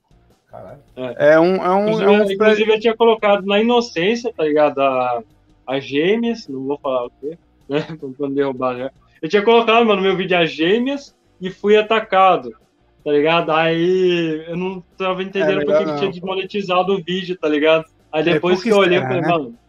[0.49, 0.79] Caralho.
[1.17, 2.33] É um, é um, Inclusive, é um prédio.
[2.33, 4.79] inclusive, eu tinha colocado na inocência, tá ligado?
[4.79, 5.23] A,
[5.67, 7.37] a gêmeas, não vou falar o quê,
[7.67, 7.81] né?
[7.99, 8.91] Pra não derrubar já.
[9.25, 12.51] Eu tinha colocado, mano, no meu vídeo as gêmeas e fui atacado,
[13.03, 13.51] tá ligado?
[13.51, 16.11] Aí eu não tava entendendo É, porque que tinha não.
[16.11, 17.85] desmonetizado o vídeo, tá ligado?
[18.11, 19.27] Aí É, depois por que eu olhei, eu será, falei, né?
[19.27, 19.59] mano,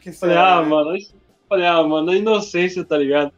[0.00, 0.68] Que falei, será, ah, né?
[0.68, 0.98] mano,
[1.48, 3.32] falei, ah, mano, a inocência, tá ligado?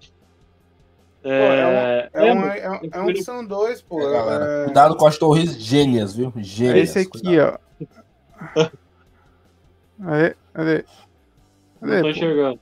[1.24, 4.00] É, É, é, um, é, um, eu é um que são dois, pô.
[4.02, 4.44] É, galera.
[4.44, 6.30] É, Cuidado com as torres gênias, viu?
[6.36, 6.90] é Gênias.
[6.90, 7.58] esse aqui, cuidado.
[8.58, 8.68] ó.
[10.04, 10.84] Aí, cadê?
[11.80, 12.08] não Cadê, tô pô?
[12.10, 12.60] enxergando.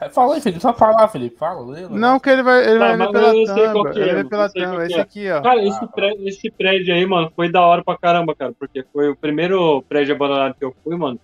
[0.00, 0.60] É, Fala aí, Felipe.
[0.60, 1.36] Só falar, Felipe.
[1.36, 1.88] Fala, lê.
[1.88, 4.76] Não, que ele vai, ele Tá, vai pela que é, Ele vai mano, pela thumb.
[4.76, 5.00] que Esse é.
[5.00, 5.40] aqui, ó.
[5.42, 8.52] Cara, esse, Ah, prédio, esse prédio aí, mano, foi da hora pra caramba, cara.
[8.58, 11.18] Porque foi o primeiro prédio abandonado que eu fui, mano.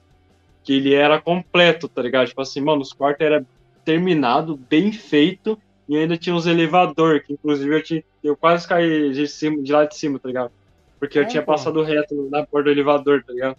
[0.62, 2.28] Que ele era completo, tá ligado?
[2.28, 3.44] Tipo assim, mano, os quartos eram
[3.84, 5.58] terminado, bem feito.
[5.88, 9.72] E ainda tinha uns elevador, que inclusive eu, tinha, eu quase caí de, cima, de
[9.72, 10.52] lá de cima, tá ligado?
[11.00, 11.50] Porque eu É, tinha pô.
[11.52, 13.56] passado reto na porta do elevador, tá ligado?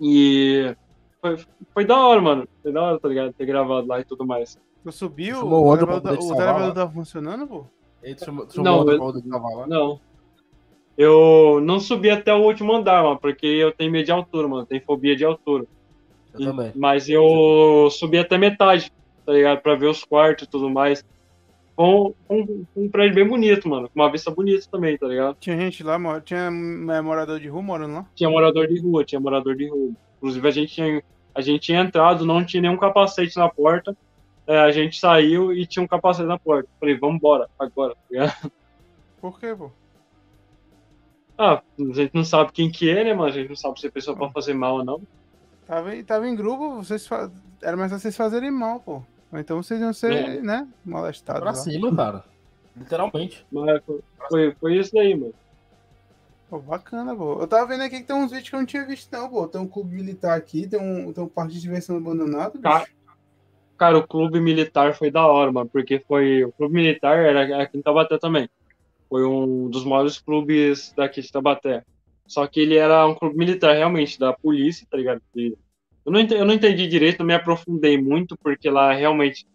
[0.00, 0.74] E
[1.22, 1.36] foi,
[1.72, 2.48] foi da hora, mano.
[2.62, 3.32] Foi da hora, tá ligado?
[3.32, 4.58] Ter gravado lá e tudo mais.
[4.84, 5.38] Tu subiu?
[5.46, 6.68] O outro pra elevador, poder te os salvar elevadores lá?
[6.82, 7.64] estavam funcionando, pô?
[8.62, 9.66] Não, eu- lá?
[9.68, 10.00] Não.
[10.98, 14.66] Eu não subi até o último andar, mano, porque eu tenho medo de altura, mano.
[14.66, 15.64] Tenho fobia de altura.
[16.34, 16.72] Eu E- também.
[16.74, 18.92] Mas eu subi até metade,
[19.24, 19.60] tá ligado?
[19.60, 21.04] Pra ver os quartos e tudo mais.
[21.74, 23.88] Com um, um prédio bem bonito, mano.
[23.88, 25.36] Com uma vista bonita também, tá ligado?
[25.40, 28.06] Tinha gente lá, tinha é, morador de rua morando lá.
[28.14, 29.92] Tinha morador de rua, tinha morador de rua.
[30.22, 31.02] Inclusive, a gente tinha,
[31.34, 33.96] a gente tinha entrado, não tinha nenhum capacete na porta.
[34.46, 36.68] É, a gente saiu e tinha um capacete na porta.
[36.78, 38.52] Falei, vambora, agora, tá ligado?
[39.20, 39.70] Por quê, pô?
[41.36, 43.28] Ah, a gente não sabe quem que é, né, mano?
[43.30, 45.02] A gente não sabe se a pessoa pode fazer mal ou não.
[45.66, 47.30] Tava, em- tava em grupo, vocês fa...
[47.60, 49.02] era mais vocês fazerem mal, pô.
[49.32, 50.40] Ou então vocês iam ser, É.
[50.40, 51.40] né, molestados.
[51.40, 51.56] Pra lá.
[51.56, 52.24] cima, cara.
[52.76, 53.44] Literalmente.
[53.50, 55.34] Mas foi, foi, foi isso daí, mano.
[56.52, 57.40] Pô, bacana, pô.
[57.40, 59.48] Eu tava vendo aqui que tem uns vídeos que eu não tinha visto, não, pô.
[59.48, 62.62] Tem um clube militar aqui, tem um, tem um parque de diversão abandonado, bicho.
[62.64, 62.86] Cara,
[63.78, 66.44] Cara, o clube militar foi da hora, mano, porque foi.
[66.44, 68.50] O clube militar era aqui em Tabaté também.
[69.08, 71.84] Foi um dos maiores clubes daqui de Tabaté.
[72.26, 75.22] Só que ele era um clube militar, realmente, da polícia, tá ligado?
[75.34, 75.56] Eu,
[76.12, 79.46] não entendi, eu não entendi direito, não me aprofundei muito, porque lá realmente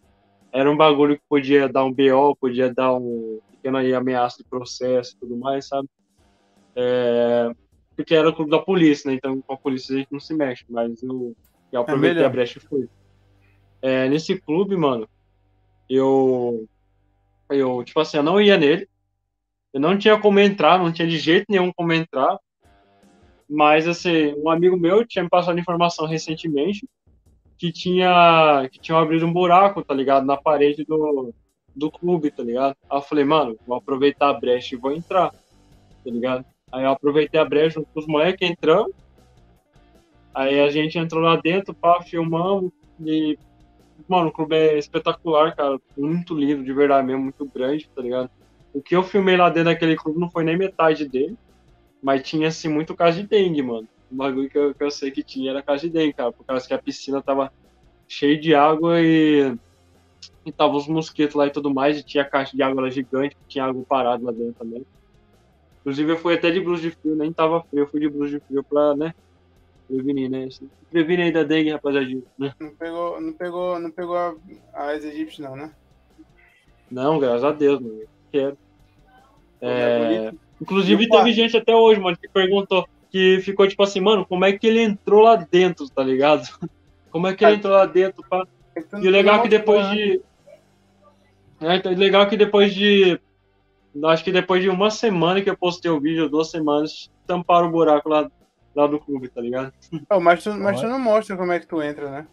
[0.52, 4.48] era um bagulho que podia dar um BO, podia dar um pequeno aí ameaça de
[4.48, 5.88] processo e tudo mais, sabe?
[6.80, 7.50] É,
[7.96, 9.16] porque era o clube da polícia, né?
[9.16, 11.34] Então com a polícia a gente não se mexe, mas eu,
[11.72, 12.28] eu aproveitei melhor.
[12.28, 12.88] a brecha e fui.
[13.82, 15.08] É, nesse clube, mano,
[15.90, 16.68] eu,
[17.50, 18.88] eu, tipo assim, eu não ia nele,
[19.72, 22.38] eu não tinha como entrar, não tinha de jeito nenhum como entrar,
[23.50, 26.86] mas, assim, um amigo meu tinha me passado informação recentemente
[27.56, 31.34] que tinha, que tinha abrido um buraco, tá ligado, na parede do,
[31.74, 32.76] do clube, tá ligado?
[32.88, 36.44] Aí eu falei, mano, vou aproveitar a brecha e vou entrar, tá ligado?
[36.70, 38.92] Aí eu aproveitei a brecha junto com os moleques, entramos,
[40.34, 43.38] aí a gente entrou lá dentro, pá, filmamos, e,
[44.06, 48.30] mano, o clube é espetacular, cara, muito lindo, de verdade mesmo, muito grande, tá ligado?
[48.72, 51.36] O que eu filmei lá dentro daquele clube não foi nem metade dele,
[52.02, 53.88] mas tinha, assim, muito caso de dengue, mano.
[54.10, 56.44] O bagulho que eu, que eu sei que tinha era casa de dengue, cara, por
[56.44, 57.52] causa que a piscina tava
[58.06, 59.54] cheia de água e,
[60.46, 63.36] e tava os mosquitos lá e tudo mais, e tinha caixa de água lá gigante,
[63.48, 64.84] tinha água parada lá dentro também.
[65.80, 68.38] Inclusive eu fui até de blusa de frio, nem tava frio, eu fui de blusa
[68.38, 69.14] de frio pra, né,
[69.86, 70.48] prevenir, né?
[70.90, 72.06] Prevenir aí da dengue, rapaziada,
[72.38, 72.52] né?
[72.60, 74.34] Não pegou, não pegou, não pegou a,
[74.74, 75.72] a egípcia, não, né?
[76.90, 78.02] Não, graças a Deus, mano.
[78.30, 78.56] Quero.
[79.60, 84.26] É, É, inclusive teve gente até hoje, mano, que perguntou, que ficou tipo assim, mano,
[84.26, 86.42] como é que ele entrou lá dentro, tá ligado?
[87.10, 88.22] Como é que ele entrou lá dentro?
[88.28, 88.46] Pá?
[89.00, 90.20] E o legal é que depois de.
[91.58, 93.18] É, legal é que depois de.
[94.04, 97.70] Acho que depois de uma semana que eu postei o vídeo, duas semanas, tamparam o
[97.70, 98.30] buraco lá,
[98.74, 99.72] lá do clube, tá ligado?
[100.10, 102.26] Oh, mas, tu, mas tu não mostra como é que tu entra, né?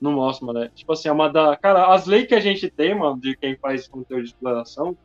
[0.00, 0.64] Não mostra, mano.
[0.64, 1.56] É, tipo assim, é uma da.
[1.56, 4.96] Cara, as leis que a gente tem, mano, de quem faz conteúdo de exploração,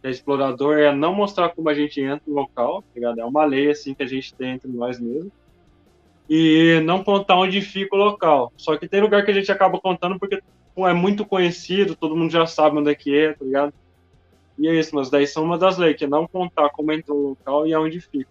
[0.00, 3.20] que é explorador, é não mostrar como a gente entra no local, tá ligado?
[3.20, 5.30] É uma lei, assim, que a gente tem entre nós mesmos.
[6.30, 8.52] E não contar onde fica o local.
[8.56, 10.42] Só que tem lugar que a gente acaba contando porque
[10.78, 13.74] é muito conhecido, todo mundo já sabe onde é que é, tá ligado?
[14.58, 17.18] E é isso, mas daí são uma das leis, que é não contar como entrou
[17.18, 18.28] o local e aonde fica.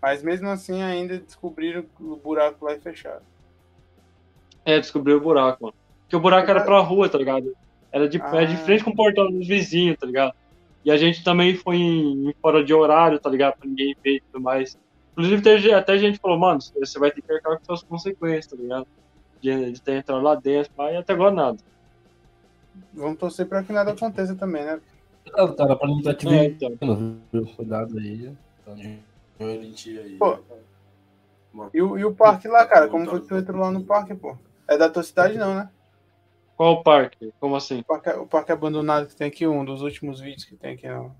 [0.00, 3.22] Mas mesmo assim ainda descobriram o buraco lá é fechado.
[4.64, 5.74] É, descobriu o buraco, mano.
[6.02, 7.54] Porque o buraco era pra rua, tá ligado?
[7.92, 8.30] Era de, Ah.
[8.34, 10.34] era de frente com o portão dos vizinhos, tá ligado?
[10.84, 13.58] E a gente também foi em, em fora de horário, tá ligado?
[13.58, 14.78] Pra ninguém ver e tudo mais.
[15.12, 18.56] Inclusive, teve, até gente falou, mano, você vai ter que arcar com suas consequências, tá
[18.56, 18.86] ligado?
[19.40, 21.58] De, de ter entrado lá dentro, e até agora nada.
[22.92, 24.80] Vamos torcer pra que nada aconteça também, né?
[25.24, 27.18] Cuidado, cara, pra não estar te É, então.
[27.56, 28.32] Cuidado aí.
[28.64, 28.72] Tá
[29.44, 30.16] em ti aí.
[30.16, 30.38] Pô.
[31.74, 32.88] E o, e o parque lá, cara?
[32.88, 34.36] Como foi que tu entrou lá no parque, pô?
[34.68, 35.68] É da tua cidade, não, né?
[36.56, 37.32] Qual o parque?
[37.40, 37.80] Como assim?
[37.80, 40.86] O parque, o parque abandonado que tem aqui, um dos últimos vídeos que tem aqui,
[40.86, 41.14] não.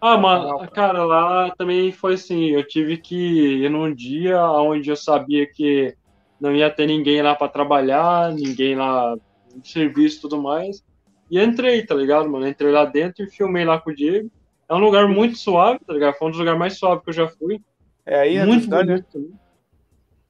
[0.00, 4.96] Ah, mano, cara, lá também foi assim, eu tive que ir num dia onde eu
[4.96, 5.96] sabia que
[6.40, 9.16] não ia ter ninguém lá pra trabalhar, ninguém lá
[9.60, 10.84] de serviço e tudo mais.
[11.30, 12.46] E entrei, tá ligado, mano?
[12.46, 14.30] Entrei lá dentro e filmei lá com o Diego.
[14.68, 16.14] É um lugar muito suave, tá ligado?
[16.14, 17.60] Foi um dos lugares mais suaves que eu já fui.
[18.04, 18.94] É aí tua muito cidade, né?
[18.94, 19.40] bonito também.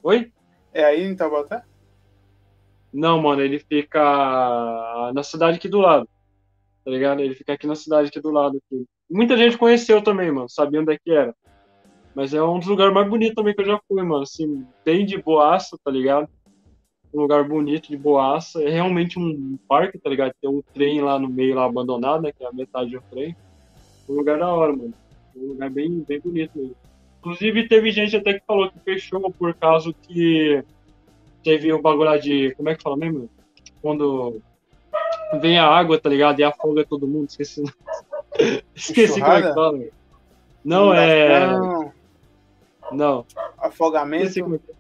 [0.02, 0.32] Oi?
[0.72, 1.62] É aí em Taubaté?
[2.92, 6.08] Não, mano, ele fica na cidade aqui do lado.
[6.84, 7.20] Tá ligado?
[7.20, 8.58] Ele fica aqui na cidade aqui do lado.
[8.58, 8.86] Aqui.
[9.10, 11.34] Muita gente conheceu também, mano, sabia onde é que era.
[12.14, 14.22] Mas é um dos lugares mais bonitos também que eu já fui, mano.
[14.22, 16.28] Assim, bem de boaça, tá ligado?
[17.16, 18.62] Um lugar bonito de boaça.
[18.62, 20.34] É realmente um parque, tá ligado?
[20.38, 22.30] Tem um trem lá no meio, lá abandonado, né?
[22.30, 23.34] Que é a metade do trem.
[24.06, 24.92] Um lugar da hora, mano.
[25.34, 26.76] Um lugar bem, bem bonito mesmo.
[27.20, 30.62] Inclusive, teve gente até que falou que fechou por causa que
[31.42, 32.54] teve o bagulho lá de.
[32.54, 33.30] Como é que fala mesmo?
[33.80, 34.42] Quando
[35.40, 36.38] vem a água, tá ligado?
[36.38, 37.30] E afoga todo mundo.
[37.30, 37.62] Esqueci.
[38.76, 39.80] Esqueci como é que fala.
[40.62, 41.44] Não, é.
[41.46, 41.92] Inundação,
[42.92, 43.20] Não.
[43.20, 44.75] Esqueci Afogamento.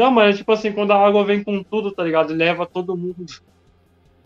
[0.00, 0.06] É é.
[0.06, 2.32] Não, mas tipo assim, quando a água vem com tudo, tá ligado?
[2.32, 3.26] E leva todo mundo.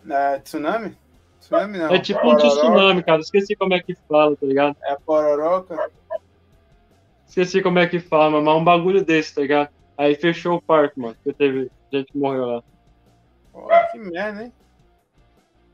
[0.09, 0.97] É, tsunami?
[1.41, 1.95] Tsunami não.
[1.95, 2.49] É tipo um Pororoca.
[2.49, 3.21] tsunami, cara.
[3.21, 4.77] Esqueci como é que fala, tá ligado?
[4.83, 5.91] É a pororoca.
[7.27, 9.69] Esqueci como é que fala, mas é um bagulho desse, tá ligado?
[9.97, 11.17] Aí fechou o parque, mano.
[11.17, 12.63] Porque teve gente que morreu lá.
[13.53, 14.53] Pô, que merda, hein?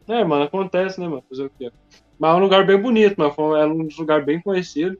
[0.09, 1.24] É, mano, acontece, né, mano?
[1.28, 1.70] Fazer o quê?
[2.18, 3.32] Mas é um lugar bem bonito, mano.
[3.32, 4.98] Foi é um dos lugares bem conhecido.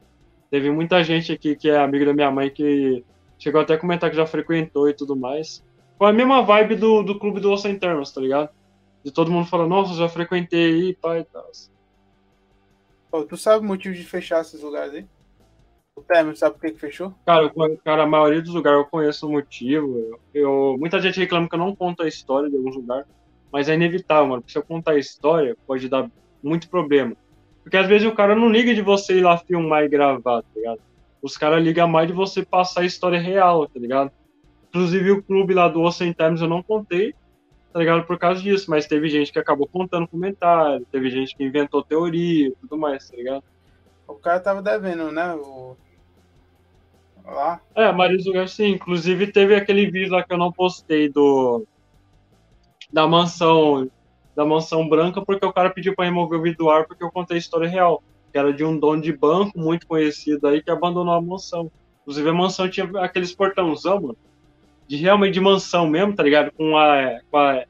[0.51, 3.05] Teve muita gente aqui que é amiga da minha mãe que
[3.41, 5.65] chegou até a comentar que já frequentou e tudo mais.
[5.99, 8.51] Foi a mesma vibe do, do clube do Sem Termos, tá ligado?
[9.03, 11.51] De todo mundo falando, nossa, já frequentei aí, pai e tal.
[13.11, 15.07] Pô, tu sabe o motivo de fechar esses lugares aí?
[15.97, 17.13] O término, sabe por que, que fechou?
[17.27, 19.99] Cara, eu cara, a maioria dos lugares eu conheço o motivo.
[19.99, 23.07] Eu, eu- muita gente reclama que eu não conto a história de alguns lugares,
[23.53, 24.43] mas é inevitável, mano.
[24.43, 26.09] Porque se eu contar a história, pode dar
[26.43, 27.17] muito problema.
[27.63, 30.49] Porque às vezes o cara não liga de você ir lá filmar e gravar, tá
[30.57, 30.81] ligado?
[31.23, 34.11] Os caras ligam mais de você passar a história real, tá ligado?
[34.69, 37.15] Inclusive o clube lá do Ocean Times eu não contei,
[37.73, 38.05] tá ligado?
[38.07, 42.49] Por causa disso, mas teve gente que acabou contando comentário, teve gente que inventou teoria
[42.49, 43.45] e tudo mais, tá ligado?
[44.07, 45.35] O cara tava devendo, né?
[45.35, 45.77] O...
[47.25, 47.61] Lá.
[47.75, 48.69] É, a maioria dos lugares sim.
[48.71, 51.65] Inclusive teve aquele vídeo lá que eu não postei do
[52.93, 53.89] da mansão
[54.35, 57.11] da mansão branca porque o cara pediu pra remover o vídeo do ar porque eu
[57.11, 58.03] contei a história real,
[58.33, 61.71] que era de um dono de banco muito conhecido aí que abandonou a mansão.
[62.03, 64.17] Inclusive a mansão tinha aqueles portãozão, mano,
[64.89, 66.51] de realmente de mansão mesmo, tá ligado?
[66.53, 67.65] Com a com a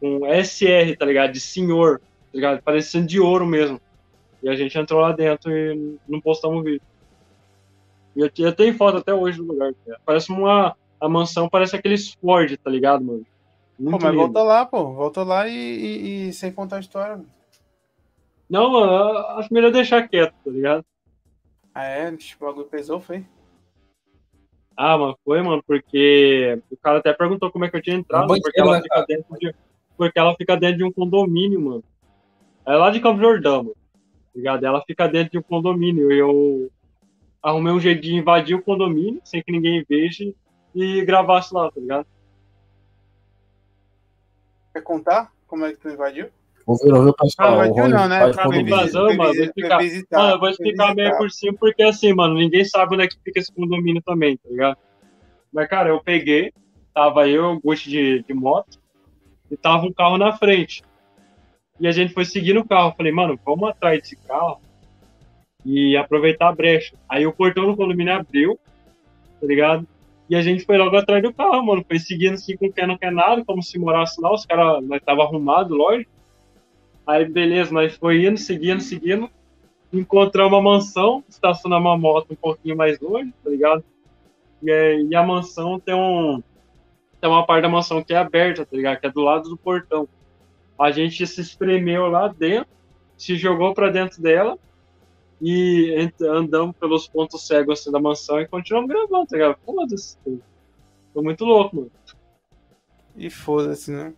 [0.00, 1.32] com SR, tá ligado?
[1.32, 2.62] De senhor, tá ligado?
[2.62, 3.80] Parecendo de ouro mesmo.
[4.42, 6.82] E a gente entrou lá dentro e não postamos vídeo.
[8.16, 9.72] E eu, eu tenho foto até hoje do lugar.
[9.86, 10.00] cara.
[10.04, 10.76] Parece uma.
[11.00, 13.20] A mansão parece aqueles Ford, tá ligado, mano?
[13.76, 14.16] Pô, Muito mas lindo.
[14.24, 14.92] volta lá, pô.
[14.92, 17.20] Volta lá e, e- e sem contar a história.
[18.52, 20.84] Não, mano, eu acho melhor deixar quieto, tá ligado?
[21.74, 22.10] Ah, é?
[22.10, 23.24] Bicho, O bagulho pesou, foi?
[24.76, 28.28] Ah, mano, foi, mano, porque o cara até perguntou como é que eu tinha entrado,
[28.28, 29.06] porque, ela né, fica cara?
[29.08, 29.54] dentro de,
[29.96, 31.84] porque ela fica dentro de um condomínio, mano.
[32.66, 33.74] É lá de Campo Jordão, mano.
[33.74, 34.66] tá Ligado?
[34.66, 36.12] Ela fica dentro de um condomínio.
[36.12, 36.70] E eu
[37.42, 40.30] arrumei um jeito de invadir o condomínio, sem que ninguém veja,
[40.74, 42.06] e gravasse lá, tá ligado?
[44.74, 46.28] Quer contar como é que tu invadiu?
[46.72, 47.68] Ouviu, ouviu, pessoal?
[47.68, 48.32] Rony não, né?
[48.32, 49.78] Pra Foi mano, vou explicar.
[49.78, 53.08] visitar, Mano, eu vou explicar meio por cima, porque assim, mano, ninguém sabe onde é
[53.08, 54.76] que fica esse condomínio também, tá ligado?
[55.52, 56.50] Mas, cara, eu peguei,
[56.94, 58.80] tava eu, gosto de, de moto,
[59.50, 60.82] e tava um carro na frente.
[61.78, 62.94] E a gente foi seguindo o carro.
[62.96, 64.60] Falei, mano, vamos atrás desse carro
[65.64, 66.96] e aproveitar a brecha.
[67.06, 68.58] Aí o portão do condomínio abriu,
[69.38, 69.86] tá ligado?
[70.30, 71.84] E a gente foi logo atrás do carro, mano.
[71.86, 74.32] Foi seguindo assim com quem não quer nada, como se morasse lá.
[74.32, 76.21] Os caras, nós tava arrumado, lógico.
[77.06, 79.28] Aí, beleza, nós foi indo, seguindo, seguindo.
[79.92, 83.84] Encontramos uma mansão, estacionamos uma moto um pouquinho mais longe, tá ligado?
[84.62, 86.42] E, e a mansão tem um.
[87.20, 89.00] Tem uma parte da mansão que é aberta, tá ligado?
[89.00, 90.08] Que é do lado do portão.
[90.78, 92.70] A gente se espremeu lá dentro,
[93.16, 94.58] se jogou pra dentro dela
[95.40, 99.58] e andamos pelos pontos cegos assim, da mansão e continuamos gravando, tá ligado?
[99.64, 100.16] Foda-se.
[101.12, 101.90] Foi muito louco, mano.
[103.16, 104.14] E foda-se, né?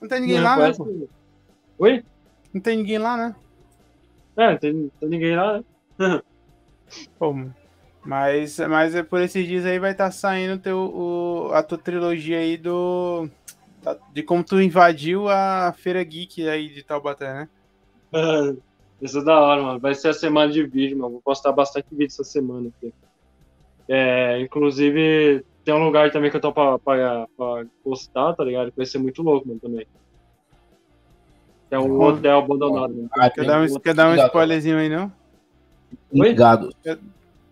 [0.00, 1.06] Não tem ninguém Não, lá, foi né?
[1.78, 2.04] Oi?
[2.52, 3.36] Não tem ninguém lá, né?
[4.36, 5.62] É, não tem, tem ninguém lá,
[5.98, 6.22] né?
[7.18, 7.34] Pô,
[8.04, 12.38] mas, mas é por esses dias aí vai estar saindo teu, o, a tua trilogia
[12.38, 13.28] aí do.
[14.12, 17.48] de como tu invadiu a Feira Geek aí de Taubaté, né?
[19.00, 19.78] Isso é da hora, mano.
[19.78, 21.12] Vai ser a semana de vídeo, mano.
[21.12, 22.92] Vou postar bastante vídeo essa semana aqui.
[23.88, 28.70] É, inclusive, tem um lugar também que eu tô pra, pra, pra postar, tá ligado?
[28.70, 29.86] Que vai ser muito louco, mano, também.
[31.70, 32.00] É um Uhum.
[32.04, 33.10] hotel abandonado, mano.
[33.12, 35.12] Ah, Quer dar um, quer dar um spoilerzinho aí, não?
[36.10, 36.28] Oi?
[36.30, 36.70] Ligado.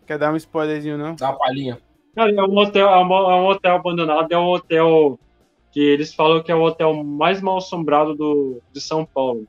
[0.06, 1.14] Quer dar um spoilerzinho, não?
[1.14, 1.78] Dá uma palhinha.
[2.14, 5.20] Cara, é um hotel, é um, é hotel abandonado, é um hotel
[5.70, 9.44] que eles falam que é o hotel mais mal assombrado do, de São Paulo.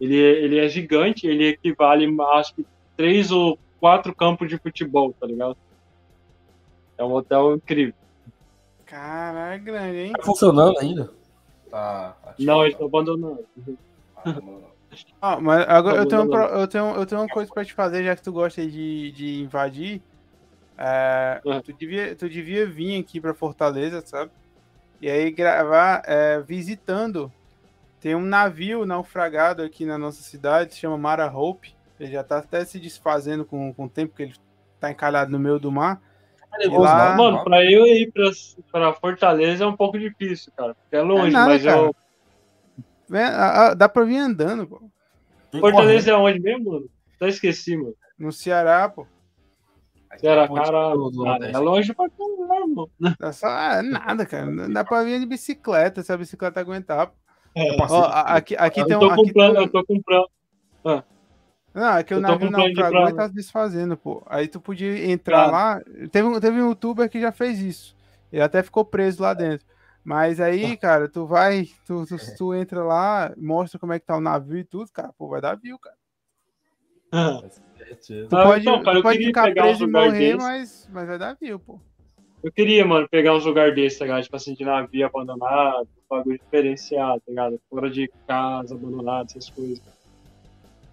[0.00, 2.66] Ele, ele é gigante, ele equivale a acho que
[2.96, 5.56] três ou quatro campos de futebol, tá ligado?
[7.00, 7.94] É um hotel incrível.
[8.84, 10.12] Caralho, grande, hein?
[10.12, 11.10] Tá funcionando ainda?
[11.70, 12.14] Tá.
[12.26, 12.66] ativo, Não, tá?
[12.66, 13.44] ele tá abandonado.
[14.16, 14.34] Ah.
[15.22, 18.02] Ah, mas agora eu tenho, um eu, tenho, eu tenho uma coisa pra te fazer,
[18.02, 20.02] já que tu gosta de, de invadir.
[20.76, 21.62] É, Ah.
[21.64, 24.32] tu, devia, tu devia vir aqui pra Fortaleza, sabe?
[25.00, 27.32] E aí gravar é, visitando.
[28.00, 31.72] Tem um navio naufragado aqui na nossa cidade, se chama Mara Hope.
[32.00, 34.34] Ele já tá até se desfazendo com, com o tempo que ele
[34.80, 36.02] tá encalhado no meio do mar.
[36.68, 37.44] Lá- não, Mano, não.
[37.44, 38.30] pra eu ir pra,
[38.72, 40.74] pra Fortaleza é um pouco difícil, cara.
[40.74, 41.94] Porque é longe, nada, mas eu.
[43.08, 44.82] Vem, a- a- dá pra vir andando, pô.
[45.58, 46.86] Fortaleza é onde mesmo, mano?
[47.16, 47.94] Até esqueci, mano.
[48.18, 49.06] No Ceará, pô.
[50.10, 50.48] Ponte cara.
[50.48, 51.54] cara, Nordeste.
[51.54, 52.90] é longe pra caralho, mano.
[53.18, 54.68] Dá só, é nada, cara.
[54.68, 57.06] Dá pra vir de bicicleta, se a bicicleta aguentar.
[57.08, 57.12] pô.
[57.56, 59.00] Eu Ó, aqui, aqui tem eu um.
[59.00, 60.28] tô Aqui comprando, tem um- eu tô comprando.
[61.72, 64.22] Não, é que o navio naufragou e pra- tá se desfazendo, pô.
[64.26, 65.50] Aí tu podia entrar Tá.
[65.50, 65.80] lá.
[66.10, 67.96] Teve, um- teve um youtuber que já fez isso.
[68.32, 69.66] Ele até ficou preso lá dentro.
[70.02, 74.16] Mas aí, cara, tu vai, tu, tu, tu entra lá, mostra como é que tá
[74.16, 75.96] o navio e tudo, cara, pô, vai dar view, cara.
[77.10, 80.36] Tu Ah, pode, então, cara, tu eu pode queria ficar preso e lugar morrer, desse.
[80.36, 81.80] mas, mas vai dar view, pô.
[82.42, 84.22] Eu queria, mano, pegar uns lugares desses, tá ligado?
[84.22, 87.60] Tipo assim, de navio abandonado, um bagulho diferenciado, tá ligado?
[87.68, 89.80] Fora de casa, abandonado, essas coisas.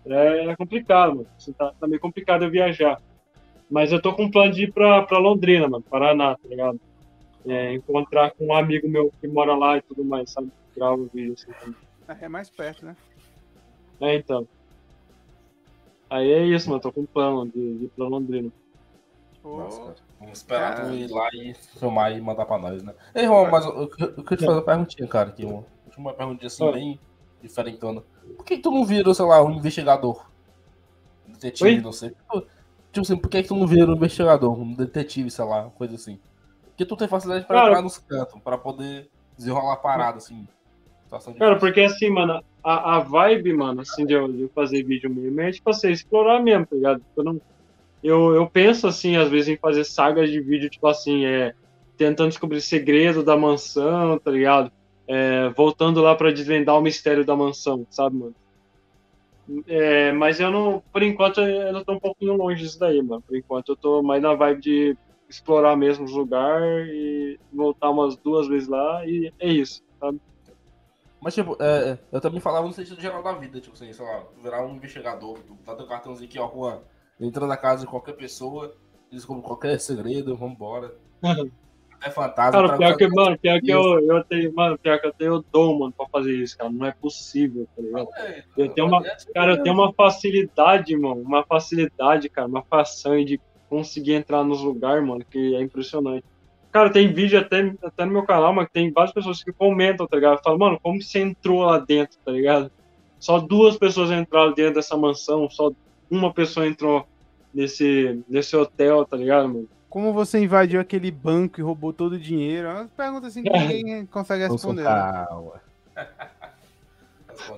[0.10, 1.28] É, é complicado, mano.
[1.38, 3.02] Assim, tá, tá meio complicado eu viajar.
[3.70, 6.80] Mas eu tô com um plano de ir pra, pra Londrina, mano, Paraná, tá ligado?
[7.46, 10.50] É, encontrar com um amigo meu que mora lá e tudo mais, sabe?
[10.76, 11.76] Gravar um vídeo assim também.
[12.22, 12.96] É mais perto, né?
[14.00, 14.48] É, então.
[16.10, 16.82] Aí é isso, mano.
[16.82, 18.50] Tô com um plano de, de ir pra Londrina.
[19.44, 19.96] Nossa, cara.
[20.20, 22.94] Vamos esperar tu ir lá e filmar e mandar pra nós, né?
[23.14, 25.64] Ei, Ron, mas eu, eu, eu queria te fazer uma perguntinha, cara, aqui, uma,
[25.98, 26.74] uma perguntinha assim, Oi.
[26.74, 27.00] bem
[27.42, 28.04] diferentona.
[28.36, 30.26] Por que, que tu não vira, sei lá, um investigador?
[31.28, 31.82] Um detetive, Oi?
[31.82, 32.10] não sei.
[32.10, 35.96] Tipo assim, por que, que tu não vira um investigador, um detetive, sei lá, coisa
[35.96, 36.20] assim?
[36.68, 40.48] Porque tu tem facilidade pra Cara- entrar nos cantos, pra poder desenrolar a parada, assim.
[41.40, 45.10] Cara, porque assim, mano, a, a vibe, mano, assim, de eu, de eu fazer vídeo
[45.10, 47.02] mesmo é, tipo assim, explorar mesmo, tá ligado?
[47.16, 47.42] Eu, não,
[48.04, 51.54] eu, eu penso, assim, às vezes, em fazer sagas de vídeo, tipo assim, é,
[51.98, 54.72] tentando descobrir segredo da mansão, tá ligado?
[55.08, 58.36] É, voltando lá pra desvendar o mistério da mansão, sabe, mano?
[59.66, 63.22] É, mas eu não, por enquanto, eu ainda tô um pouquinho longe disso daí, mano.
[63.22, 64.98] Por enquanto, eu tô mais na vibe de
[65.30, 70.20] explorar mesmo os lugares e voltar umas duas vezes lá e é isso, sabe?
[71.22, 74.06] Mas, tipo, é, é, eu também falava no sentido geral da vida, tipo assim, sei
[74.06, 76.82] lá, tu virar um investigador, tu dá teu cartãozinho aqui, ó, Juan,
[77.20, 78.76] entra na casa de qualquer pessoa
[79.12, 80.94] descubro qualquer segredo, vambora.
[82.04, 82.52] É fantasma.
[82.52, 85.80] Cara, pior que, mano, pior que eu, eu tenho, mano, pior que eu tenho dom,
[85.80, 86.70] mano, pra fazer isso, cara.
[86.70, 88.08] Não é possível, tá ligado?
[88.18, 93.26] É, eu tenho uma, cara, eu tenho uma facilidade, mano, uma facilidade, cara, uma façanha
[93.26, 96.24] de conseguir entrar nos lugares, mano, que é impressionante.
[96.72, 100.16] Cara, tem vídeo até, até no meu canal, mas tem várias pessoas que comentam, tá
[100.16, 100.44] ligado?
[100.44, 102.72] Falam, mano, como você entrou lá dentro, tá ligado?
[103.20, 105.72] Só duas pessoas entraram dentro dessa mansão, só
[106.10, 107.08] uma pessoa entrou
[107.54, 109.68] nesse, nesse hotel, tá ligado, mano?
[109.98, 112.68] Como você invadiu aquele banco e roubou todo o dinheiro?
[112.68, 114.84] É uma pergunta assim que ninguém consegue responder.
[114.84, 115.28] Né?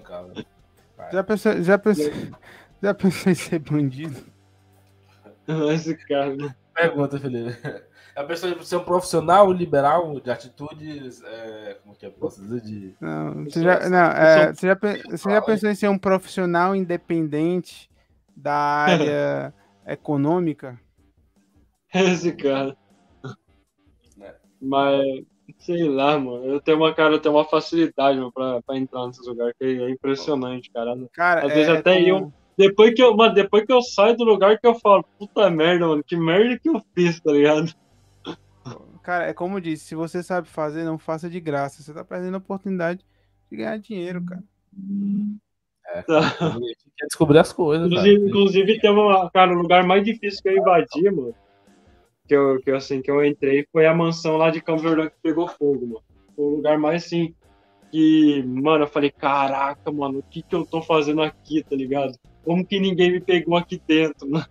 [0.06, 0.36] Calma.
[1.12, 2.06] Já pensou, já, pensou,
[2.82, 4.16] já pensou em ser bandido?
[5.74, 6.34] Esse cara.
[6.34, 6.56] Né?
[6.74, 7.58] Pergunta, Felipe.
[8.16, 12.96] A pessoa ser um profissional liberal de atitudes, é, como que é, posso dizer, de...
[13.02, 14.78] Não, você já, não, é, você, já,
[15.10, 17.92] você já pensou em ser um profissional independente
[18.34, 19.54] da área
[19.86, 20.80] econômica?
[21.94, 22.78] Esse cara.
[24.22, 24.36] É.
[24.62, 25.26] Mas,
[25.60, 26.46] sei lá, mano.
[26.46, 29.66] Eu tenho uma, cara, eu tenho uma facilidade, mano, pra, pra entrar nesses lugares, que
[29.66, 30.96] é impressionante, cara.
[31.14, 32.08] Cara, Às é, vezes até como...
[32.08, 32.34] eu.
[32.58, 35.88] Depois que eu, mano, depois que eu saio do lugar que eu falo, puta merda,
[35.88, 37.74] mano, que merda que eu fiz, tá ligado?
[39.02, 41.82] Cara, é como eu disse, se você sabe fazer, não faça de graça.
[41.82, 43.00] Você tá perdendo a oportunidade
[43.50, 44.44] de ganhar dinheiro, cara.
[45.88, 46.22] É, tá.
[46.98, 47.88] quer descobrir as coisas.
[47.88, 51.34] Inclusive, inclusive tem uma, cara, o lugar mais difícil que eu invadi, mano.
[52.30, 55.16] Que eu, que, assim, que eu entrei foi a mansão lá de Campo Jordão que
[55.20, 56.04] pegou fogo, mano.
[56.36, 57.34] Foi o lugar mais assim.
[57.92, 62.16] Que, mano, eu falei, caraca, mano, o que que eu tô fazendo aqui, tá ligado?
[62.46, 64.46] Como que ninguém me pegou aqui dentro, mano?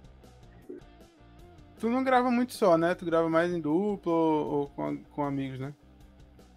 [1.78, 2.96] Tu não grava muito só, né?
[2.96, 5.72] Tu grava mais em duplo ou, ou com, com amigos, né?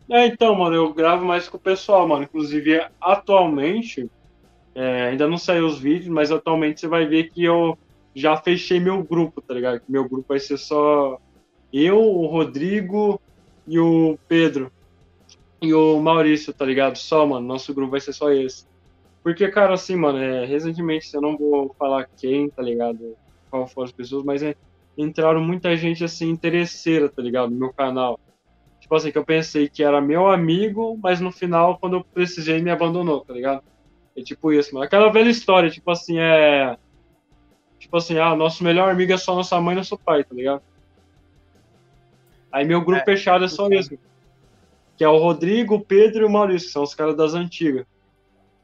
[0.09, 2.24] É, então, mano, eu gravo mais com o pessoal, mano.
[2.24, 4.09] Inclusive, atualmente,
[4.74, 7.78] é, ainda não saiu os vídeos, mas atualmente você vai ver que eu
[8.16, 9.82] já fechei meu grupo, tá ligado?
[9.88, 11.20] Meu grupo vai ser só
[11.72, 13.20] eu, o Rodrigo
[13.68, 14.72] e o Pedro.
[15.62, 16.97] E o Maurício, tá ligado?
[16.97, 17.47] Só, mano.
[17.47, 18.66] Nosso grupo vai ser só esse.
[19.24, 23.16] Porque, cara, assim, mano, é, recentemente eu não vou falar quem, tá ligado?
[23.49, 24.55] Qual foram as pessoas, mas é,
[24.97, 27.51] entraram muita gente, assim, interesseira, tá ligado?
[27.51, 28.20] No meu canal.
[28.80, 32.62] Tipo assim, que eu pensei que era meu amigo, mas no final, quando eu precisei,
[32.62, 33.64] me abandonou, tá ligado?
[34.18, 34.86] É tipo isso, mano.
[34.86, 36.76] Aquela velha história, tipo assim, é.
[37.91, 40.61] Tipo assim, ah, nosso melhor amigo é só nossa mãe e nosso pai, tá ligado?
[42.49, 43.99] Aí meu grupo é, fechado é só isso.
[44.95, 47.85] Que é o Rodrigo, o Pedro e o Maurício, que são os caras das antigas.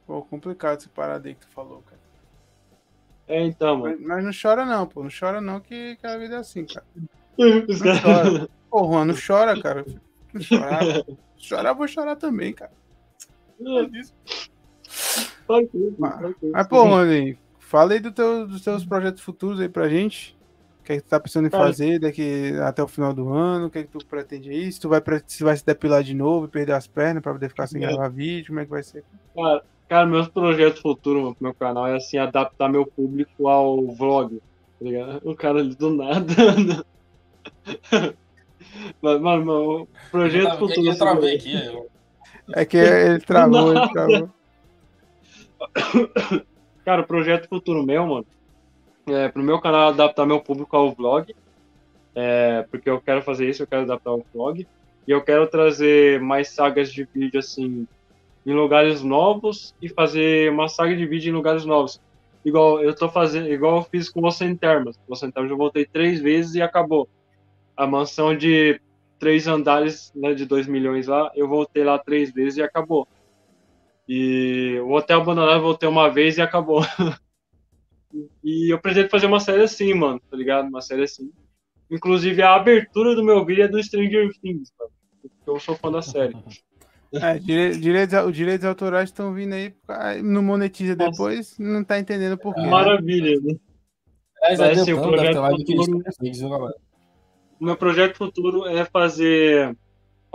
[0.06, 2.00] Pô, complicado esse parada aí que tu falou, cara.
[3.28, 3.98] É, então, mano.
[4.00, 5.04] Mas, mas, não chora não, pô.
[5.04, 6.86] Não chora não, que, que a vida é assim, cara.
[7.38, 8.50] Não chora.
[8.72, 9.86] Pô, Juan, não chora, cara.
[10.34, 10.84] Não chorar.
[11.38, 12.72] chorar, vou chorar também, cara.
[13.60, 14.14] Mas,
[16.52, 17.38] mas pô, Rony,
[17.68, 20.36] fala aí do teu, dos teus projetos futuros aí pra gente.
[20.82, 23.68] O que é que tu tá pensando em fazer daqui até o final do ano?
[23.68, 24.72] O que é que tu pretende aí?
[24.72, 27.50] Se tu vai, se vai se depilar de novo e perder as pernas pra poder
[27.50, 27.88] ficar sem é.
[27.88, 29.04] gravar vídeo, como é que vai ser?
[29.36, 34.42] Cara, cara meus projetos futuros pro meu canal é assim, adaptar meu público ao vlog.
[34.80, 34.86] Tá
[35.24, 36.86] o cara ali do nada.
[39.02, 40.88] Mas, mano, o projeto eu futuro.
[40.88, 41.90] Eu travei aqui, eu...
[42.54, 44.30] É que ele travou, ele travou.
[46.88, 48.26] Cara, o projeto futuro meu, mano,
[49.08, 51.36] é pro meu canal adaptar meu público ao vlog.
[52.16, 54.66] É, porque eu quero fazer isso, eu quero adaptar o vlog.
[55.06, 57.86] E eu quero trazer mais sagas de vídeo, assim,
[58.46, 62.00] em lugares novos e fazer uma saga de vídeo em lugares novos.
[62.46, 64.98] Igual eu tô fazendo, igual eu fiz com em Termas.
[65.10, 67.10] Você em Termas eu voltei três vezes e acabou.
[67.76, 68.80] A mansão de
[69.20, 73.06] três andares, né, de dois milhões lá, eu voltei lá três vezes e acabou.
[74.08, 76.82] E o Hotel Abandonado eu voltei uma vez e acabou.
[78.44, 80.68] e eu pretendo fazer uma série assim, mano, tá ligado?
[80.68, 81.32] Uma série assim.
[81.90, 84.92] Inclusive, a abertura do meu vídeo é do Stranger Things, mano.
[85.46, 86.36] Eu sou fã da série.
[87.10, 89.74] É, direitos, os direitos autorais estão vindo aí,
[90.22, 91.12] não monetiza Nossa.
[91.12, 92.60] depois, não tá entendendo por quê.
[92.60, 92.68] Né?
[92.68, 93.56] Maravilha, né?
[94.44, 96.04] É, assim, o projeto futuro,
[97.60, 99.74] o meu projeto futuro é fazer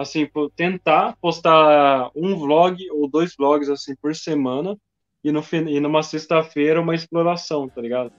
[0.03, 4.77] assim, tentar postar um vlog ou dois vlogs assim por semana
[5.25, 8.13] e, no, e numa sexta-feira uma exploração, tá ligado?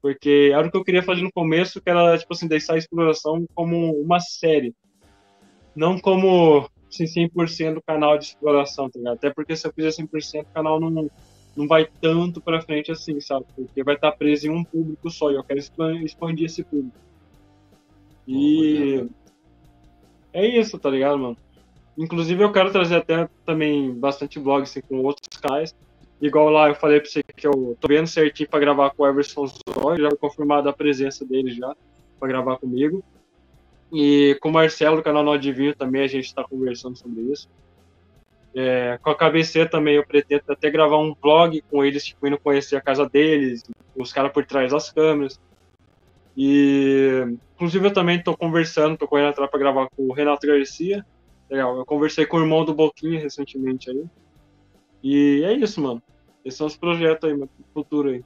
[0.00, 2.78] Porque era o que eu queria fazer no começo, que era, tipo assim, deixar a
[2.78, 4.74] exploração como uma série.
[5.76, 9.14] Não como, assim, 100% canal de exploração, tá ligado?
[9.14, 11.08] Até porque se eu fizer 100%, o canal não,
[11.56, 13.46] não vai tanto pra frente assim, sabe?
[13.54, 16.98] Porque vai estar preso em um público só, e eu quero expandir esse público.
[18.26, 19.08] E
[20.32, 21.36] é isso, tá ligado, mano?
[21.96, 25.74] Inclusive, eu quero trazer até também bastante vlog assim, com outros caras.
[26.20, 29.06] Igual lá eu falei pra você que eu tô vendo certinho pra gravar com o
[29.06, 31.74] Everson Zóio, já confirmado a presença dele já.
[32.18, 33.02] para gravar comigo.
[33.92, 37.48] E com o Marcelo do canal Nodvinho também a gente está conversando sobre isso.
[38.54, 42.38] É, com a KBC também eu pretendo até gravar um vlog com eles, tipo, indo
[42.38, 43.64] conhecer a casa deles,
[43.96, 45.40] os caras por trás das câmeras.
[46.36, 51.04] E inclusive eu também estou conversando, tô correndo atrás para gravar com o Renato Garcia.
[51.50, 54.04] Legal, eu conversei com o irmão do Boquinha recentemente aí.
[55.02, 56.02] E é isso, mano.
[56.44, 58.24] Esses são os projetos aí, mano, futuro aí.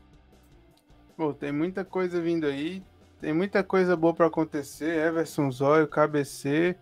[1.17, 2.83] Pô, tem muita coisa vindo aí.
[3.21, 5.07] Tem muita coisa boa para acontecer.
[5.07, 6.77] Everson Zóio, KBC.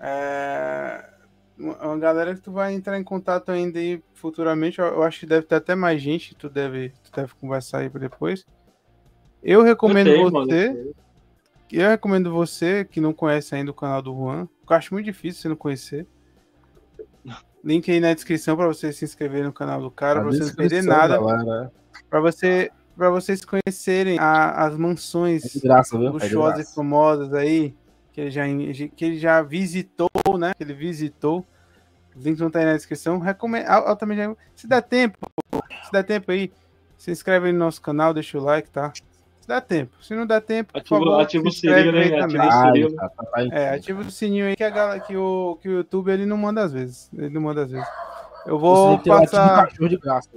[0.00, 1.10] É...
[1.58, 4.78] Uma galera que tu vai entrar em contato ainda aí futuramente.
[4.78, 6.34] Eu acho que deve ter até mais gente.
[6.34, 8.44] Tu deve, tu deve conversar aí depois.
[9.46, 10.68] Eu recomendo eu tenho, você.
[10.70, 10.94] Mano,
[11.70, 14.48] eu recomendo você que não conhece ainda o canal do Juan.
[14.68, 16.04] Eu acho muito difícil você não conhecer.
[17.64, 20.54] Link aí na descrição para você se inscrever no canal do cara, para você não
[20.54, 21.20] perder nada.
[22.10, 27.74] Para você para vocês conhecerem a, as mansões é graça, luxuosas e famosas aí,
[28.10, 28.44] que ele, já,
[28.96, 30.54] que ele já visitou, né?
[30.56, 31.46] Que ele visitou.
[32.16, 33.18] Os links vão estar aí na descrição.
[33.18, 35.18] Recomendo, altamente, se dá tempo,
[35.84, 36.50] se dá tempo aí,
[36.96, 38.92] se inscreve aí no nosso canal, deixa o like, tá?
[39.46, 39.96] Se dá tempo.
[40.02, 42.20] Se não dá tempo, ativa, favor, ativa o sininho, né?
[42.20, 42.96] Ativa o sininho.
[42.96, 46.10] Tá, tá é, ativa o sininho aí que, a galera, que, o, que o YouTube
[46.10, 47.08] ele não manda às vezes.
[47.16, 47.86] Ele não manda às vezes.
[48.44, 49.68] Eu vou passar.
[49.68, 50.30] De graça.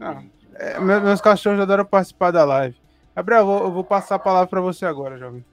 [0.00, 0.20] Ah,
[0.54, 2.76] é, meus cachorros adoram participar da live.
[3.14, 5.44] Gabriel, eu vou, eu vou passar a palavra para você agora, jovem.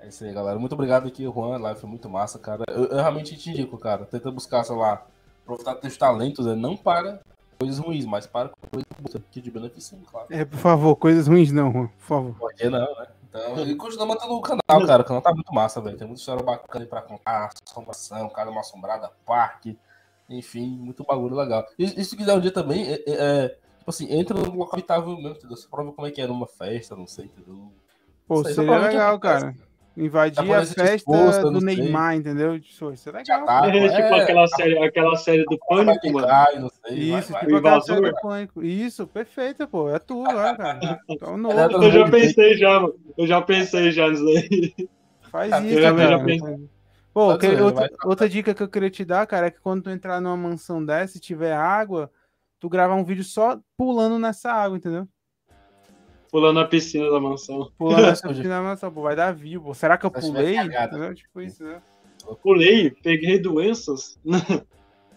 [0.00, 0.58] É isso aí, galera.
[0.58, 1.54] Muito obrigado aqui, Juan.
[1.54, 2.64] A live foi muito massa, cara.
[2.66, 4.04] Eu, eu realmente te indico, cara.
[4.04, 5.06] Tenta buscar, sei lá,
[5.44, 6.56] aproveitar teus talentos, né?
[6.56, 7.20] não para
[7.58, 10.26] coisas ruins, mas para com coisas boas que te beneficiam, claro.
[10.30, 12.34] É, por favor, coisas ruins não, por favor.
[12.38, 13.06] Pode não, né?
[13.28, 15.02] Então, e continua mantendo o canal, cara.
[15.02, 15.96] O canal tá muito massa, velho.
[15.96, 17.50] Tem muita história bacana aí pra contar.
[17.68, 19.78] Assombração, casa uma assombrada, parque.
[20.28, 21.66] Enfim, muito bagulho legal.
[21.78, 25.16] E, e se quiser um dia também, é, é Tipo assim, entra no local habitável
[25.16, 25.56] mesmo, entendeu?
[25.56, 27.72] Você prova como é que é numa festa, não sei, entendeu?
[28.26, 29.54] Pô, seria legal, cara.
[29.96, 32.20] Invadir a festa exposta, do Neymar, sei.
[32.20, 32.54] entendeu?
[32.56, 33.46] Isso, isso é legal.
[33.46, 36.26] Tá, é, tipo é, aquela, série, aquela série do Pânico, mano.
[36.26, 37.60] Cai, não sei, isso, vai, tipo vai.
[37.60, 38.62] aquela série do Pânico.
[38.62, 39.88] Isso, perfeito, pô.
[39.88, 41.00] É tu, né, cara.
[41.08, 41.58] Então, novo.
[41.58, 42.94] Eu já pensei já, mano.
[43.16, 44.88] Eu já pensei já nisso aí.
[45.30, 46.18] Faz isso, eu cara.
[46.18, 46.68] Já pensei.
[47.14, 49.90] Pô, que, outra, outra dica que eu queria te dar, cara, é que quando tu
[49.90, 52.10] entrar numa mansão dessa e tiver água,
[52.60, 55.08] tu gravar um vídeo só pulando nessa água, entendeu?
[56.30, 57.70] Pulando na piscina da mansão.
[57.78, 59.74] Pulando na piscina da mansão, pô, vai dar pô.
[59.74, 60.56] Será que eu pulei?
[61.14, 61.80] Tipo isso, né?
[62.26, 64.18] Eu pulei, peguei doenças.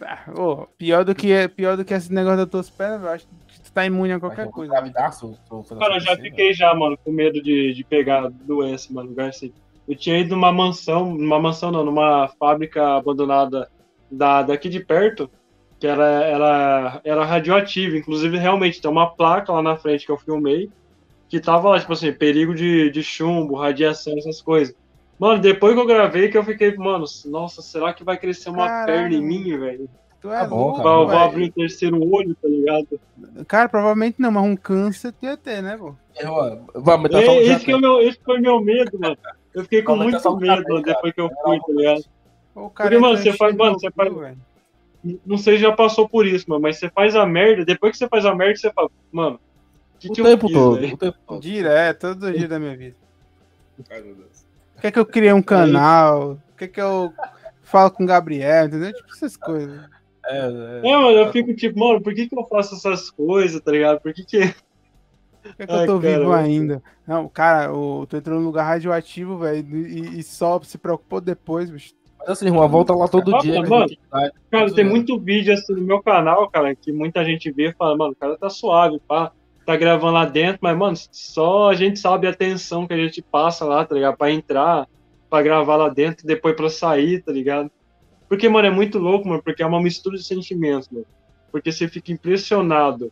[0.02, 3.28] Ah, oh, pior do que pior do que esse negócio das tuas pernas, eu acho
[3.48, 4.72] que tu tá imune a qualquer coisa.
[4.72, 5.38] Gravidaço,
[5.78, 9.14] Cara, eu já fiquei já, mano, com medo de, de pegar doença, mano.
[9.14, 9.52] Garcia.
[9.86, 13.70] Eu tinha ido numa mansão, numa mansão não, numa fábrica abandonada
[14.10, 15.30] da, daqui de perto
[15.80, 17.98] que era, era, era radioativa.
[17.98, 20.70] Inclusive, realmente, tem uma placa lá na frente que eu filmei,
[21.30, 24.76] que tava lá, tipo assim, perigo de, de chumbo, radiação, essas coisas.
[25.20, 28.68] Mano, depois que eu gravei, que eu fiquei, mano, nossa, será que vai crescer uma
[28.68, 28.86] Caralho.
[28.86, 29.90] perna em mim, velho?
[30.22, 33.00] Tu é tá bom, cara, vou, abrir um terceiro olho, tá ligado?
[33.48, 35.94] Cara, provavelmente não, mas um câncer tu ia ter, né, pô?
[36.20, 39.18] Eu, vamos, tá é, esse, que é meu, esse foi meu medo, mano.
[39.54, 42.04] Eu fiquei com muito medo mano, depois que eu fui, tá ligado?
[42.54, 44.12] Porque, mano, você faz, mano, você faz,
[45.26, 47.98] não sei se já passou por isso, mano, mas você faz a merda, depois que
[47.98, 49.40] você faz a merda, você fala, mano,
[50.00, 51.42] que o que tempo fiz, todo, o tempo todo.
[51.42, 52.96] Direto, todo dia da minha vida.
[53.90, 54.46] Ai, meu Deus.
[54.82, 56.40] Quer que eu criei um canal?
[56.58, 57.14] Quer que eu
[57.64, 58.94] falo com o Gabriel, entendeu?
[58.94, 59.82] Tipo essas coisas.
[60.26, 63.62] É, é, é mano, eu fico tipo, mano, por que, que eu faço essas coisas,
[63.62, 64.00] tá ligado?
[64.00, 64.40] Por que que.
[65.42, 66.84] Por que, que Ai, eu tô cara, vivo ainda?
[67.08, 71.70] Não, cara, eu tô entrando num lugar radioativo, velho, e, e só se preocupou depois,
[71.70, 71.94] bicho.
[72.20, 73.62] Mas assim, uma volta lá todo Nossa, dia.
[73.62, 73.88] Mano,
[74.52, 77.98] cara, tem muito vídeo assim no meu canal, cara, que muita gente vê e fala,
[77.98, 79.32] mano, o cara tá suave, pá,
[79.70, 83.22] tá gravando lá dentro, mas, mano, só a gente sabe a tensão que a gente
[83.22, 84.18] passa lá, tá ligado?
[84.18, 84.88] Pra entrar,
[85.30, 87.70] pra gravar lá dentro, depois pra sair, tá ligado?
[88.28, 91.06] Porque, mano, é muito louco, mano, porque é uma mistura de sentimentos, mano.
[91.52, 93.12] Porque você fica impressionado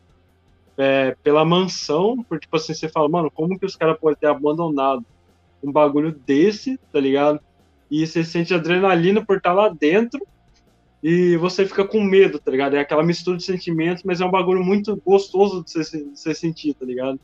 [0.78, 4.28] é, pela mansão, porque, tipo assim, você fala, mano, como que os caras podem ter
[4.28, 5.06] abandonado
[5.64, 7.40] um bagulho desse, tá ligado?
[7.90, 10.26] e você sente adrenalina por estar lá dentro
[11.02, 12.76] e você fica com medo, tá ligado?
[12.76, 16.34] É aquela mistura de sentimentos, mas é um bagulho muito gostoso de você, de você
[16.34, 17.20] sentir, tá ligado?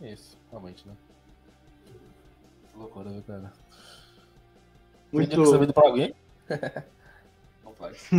[0.00, 0.94] Isso, realmente, né?
[2.72, 3.52] Que loucura, viu, cara?
[5.12, 5.44] Muito.
[5.44, 6.14] Você vindo pra alguém?
[7.64, 8.10] Não faz.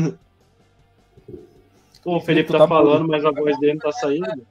[2.03, 4.45] Pô, o Felipe tá, tá falando, mas a voz dele não tá saindo.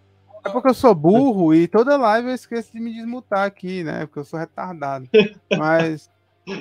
[0.45, 4.07] É porque eu sou burro e toda live eu esqueço de me desmutar aqui, né?
[4.07, 5.09] Porque eu sou retardado.
[5.57, 6.11] Mas,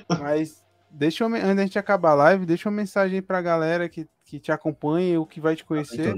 [0.08, 0.63] mas
[0.94, 4.06] deixa uma, antes da gente acabar a live, deixa uma mensagem aí pra galera que,
[4.24, 6.14] que te acompanha ou que vai te conhecer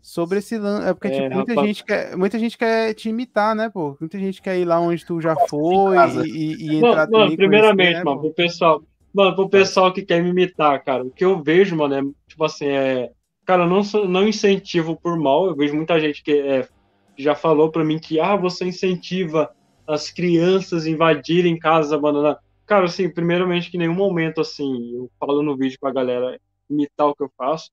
[0.00, 0.88] sobre esse lance.
[0.88, 3.96] É porque é, tipo, muita, gente quer, muita gente quer te imitar, né, pô?
[4.00, 7.36] Muita gente quer ir lá onde tu já foi e, e, e entrar mano, mano,
[7.36, 11.10] Primeiramente, conhecer, né, mano, pro pessoal, mano, pro pessoal que quer me imitar, cara, o
[11.10, 13.10] que eu vejo, mano, é tipo assim, é.
[13.44, 15.46] Cara, eu não, não incentivo por mal.
[15.46, 16.68] Eu vejo muita gente que é,
[17.16, 19.50] já falou pra mim que, ah, você incentiva
[19.88, 22.40] as crianças invadirem casas abandonadas.
[22.70, 26.40] Cara, assim, primeiramente que em nenhum momento, assim, eu falo no vídeo pra galera
[26.70, 27.68] imitar o que eu faço.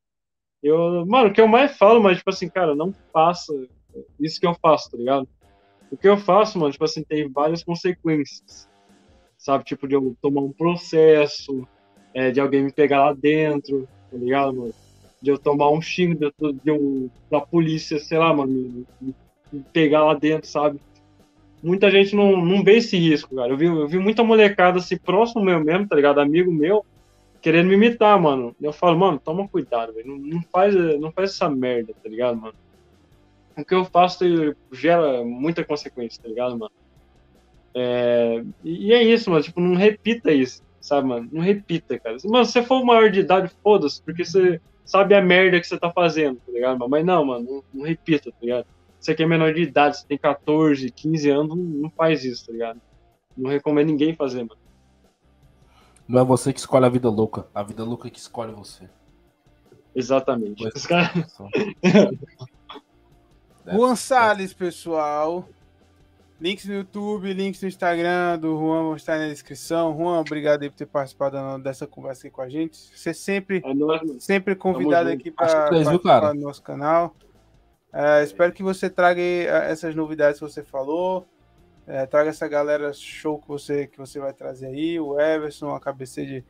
[0.64, 3.54] Eu, mano, o que eu mais falo, mas, tipo assim, cara, não faça
[4.20, 5.28] isso que eu faço, tá ligado?
[5.92, 8.68] O que eu faço, mano, tipo assim, tem várias consequências.
[9.38, 9.66] Sabe?
[9.66, 11.68] Tipo, de eu tomar um processo,
[12.12, 14.74] é, de alguém me pegar lá dentro, tá ligado, mano?
[15.22, 18.52] De eu tomar um xingo de, de um, da polícia, sei lá, mano,
[19.00, 19.16] me,
[19.54, 20.80] me pegar lá dentro, sabe?
[21.62, 23.52] Muita gente não, não vê esse risco, cara.
[23.52, 26.20] Eu vi, eu vi muita molecada assim, próximo meu mesmo, tá ligado?
[26.20, 26.86] Amigo meu,
[27.42, 28.56] querendo me imitar, mano.
[28.62, 30.08] Eu falo, mano, toma cuidado, velho.
[30.08, 32.56] Não, não, faz, não faz essa merda, tá ligado, mano?
[33.58, 34.24] O que eu faço
[34.72, 36.72] gera muita consequência, tá ligado, mano?
[37.74, 39.44] É, e é isso, mano.
[39.44, 41.28] Tipo, não repita isso, sabe, mano?
[41.32, 42.18] Não repita, cara.
[42.26, 45.78] Mano, se você for maior de idade, foda-se, porque você sabe a merda que você
[45.78, 46.78] tá fazendo, tá ligado?
[46.78, 46.90] Mano?
[46.90, 48.66] Mas não, mano, não, não repita, tá ligado?
[49.08, 52.52] Você que é menor de idade, você tem 14, 15 anos, não faz isso, tá
[52.52, 52.82] ligado?
[53.38, 54.60] Não recomendo ninguém fazer, mano.
[56.06, 58.90] Não é você que escolhe a vida louca, a vida louca é que escolhe você.
[59.96, 60.68] Exatamente.
[60.76, 61.26] Os caras...
[63.66, 65.48] Juan Salles, pessoal.
[66.40, 69.98] Links no YouTube, links no Instagram do Juan vão estar na descrição.
[69.98, 72.78] Juan, obrigado aí por ter participado dessa conversa aqui com a gente.
[72.78, 77.16] Você sempre, é sempre convidado aqui para participar do nosso canal.
[77.92, 81.28] É, espero que você traga é, essas novidades que você falou.
[81.86, 85.00] É, traga essa galera show que você, que você vai trazer aí.
[85.00, 86.46] O Everson, a KBC de,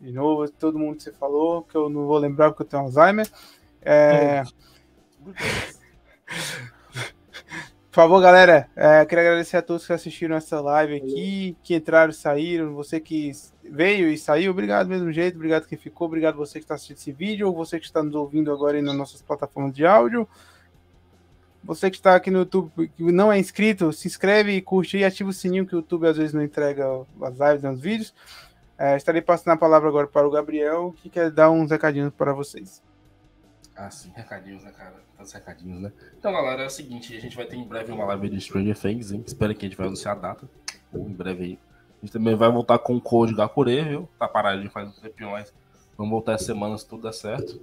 [0.00, 2.82] de novo, todo mundo que você falou, que eu não vou lembrar porque eu tenho
[2.82, 3.28] Alzheimer.
[3.82, 4.42] É...
[7.90, 12.10] Por favor, galera, é, queria agradecer a todos que assistiram essa live aqui, que entraram
[12.10, 13.32] e saíram, você que
[13.64, 16.98] veio e saiu, obrigado do mesmo jeito, obrigado quem ficou, obrigado você que está assistindo
[16.98, 20.28] esse vídeo, ou você que está nos ouvindo agora aí nas nossas plataformas de áudio.
[21.64, 25.30] Você que está aqui no YouTube que não é inscrito, se inscreve, curte e ativa
[25.30, 26.84] o sininho que o YouTube às vezes não entrega
[27.22, 28.14] as lives nos vídeos.
[28.78, 32.32] É, estarei passando a palavra agora para o Gabriel, que quer dar uns recadinhos para
[32.32, 32.80] vocês.
[33.74, 34.94] Ah, sim, recadinhos, né, cara?
[35.16, 35.92] Tantos recadinhos, né?
[36.18, 38.78] Então, galera, é o seguinte, a gente vai ter em breve uma live de Stranger
[38.78, 39.22] Things, hein?
[39.26, 40.48] Espero que a gente vai anunciar a data.
[40.94, 41.58] Em breve aí.
[42.00, 44.08] A gente também vai voltar com o Code Gakure, viu?
[44.18, 45.52] Tá parado de faz um tempinho, mas
[45.96, 47.60] vamos voltar essa semana se tudo der certo.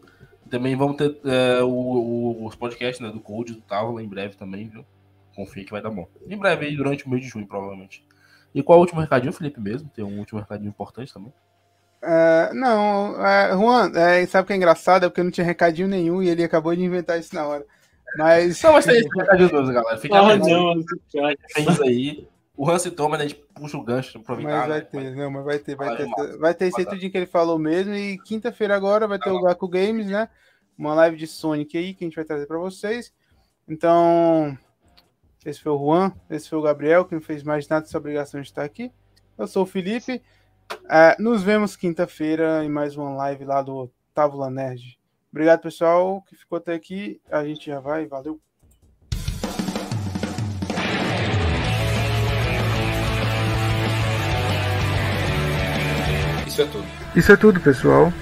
[0.49, 4.35] Também vamos ter é, o, o, os podcasts né, do Code, do Távola, em breve
[4.35, 4.85] também, viu?
[5.35, 6.07] Confia que vai dar bom.
[6.27, 8.05] Em breve, aí, durante o mês de junho, provavelmente.
[8.53, 9.89] E qual é o último recadinho, Felipe, mesmo?
[9.93, 11.33] Tem um último recadinho importante também?
[12.01, 15.05] Uh, não, uh, Juan, é, sabe o que é engraçado?
[15.05, 17.65] É porque não tinha recadinho nenhum e ele acabou de inventar isso na hora.
[18.17, 18.61] Mas.
[18.61, 19.97] Não, mas tem esse recadinho galera.
[19.97, 20.75] Fica ah, não,
[21.51, 22.27] Fez aí.
[22.57, 23.25] O Hans toma, né?
[23.25, 24.59] A gente puxa o gancho aproveitar.
[24.59, 24.85] Mas vai né?
[24.85, 26.07] ter, não, mas vai ter, vai ter.
[26.07, 27.93] Vai ter, vai ter esse tudinho que ele falou mesmo.
[27.93, 30.29] E quinta-feira agora vai ter o Gaku Games, né?
[30.77, 33.13] Uma live de Sonic aí que a gente vai trazer para vocês.
[33.67, 34.57] Então,
[35.45, 38.41] esse foi o Juan, esse foi o Gabriel, que não fez mais nada dessa obrigação
[38.41, 38.91] de estar aqui.
[39.37, 40.21] Eu sou o Felipe.
[40.71, 44.97] Uh, nos vemos quinta-feira em mais uma live lá do Távola Nerd.
[45.31, 47.21] Obrigado, pessoal, que ficou até aqui.
[47.29, 48.07] A gente já vai.
[48.07, 48.39] Valeu.
[56.55, 56.85] Isso é tudo.
[57.17, 58.13] Isso é tudo, pessoal.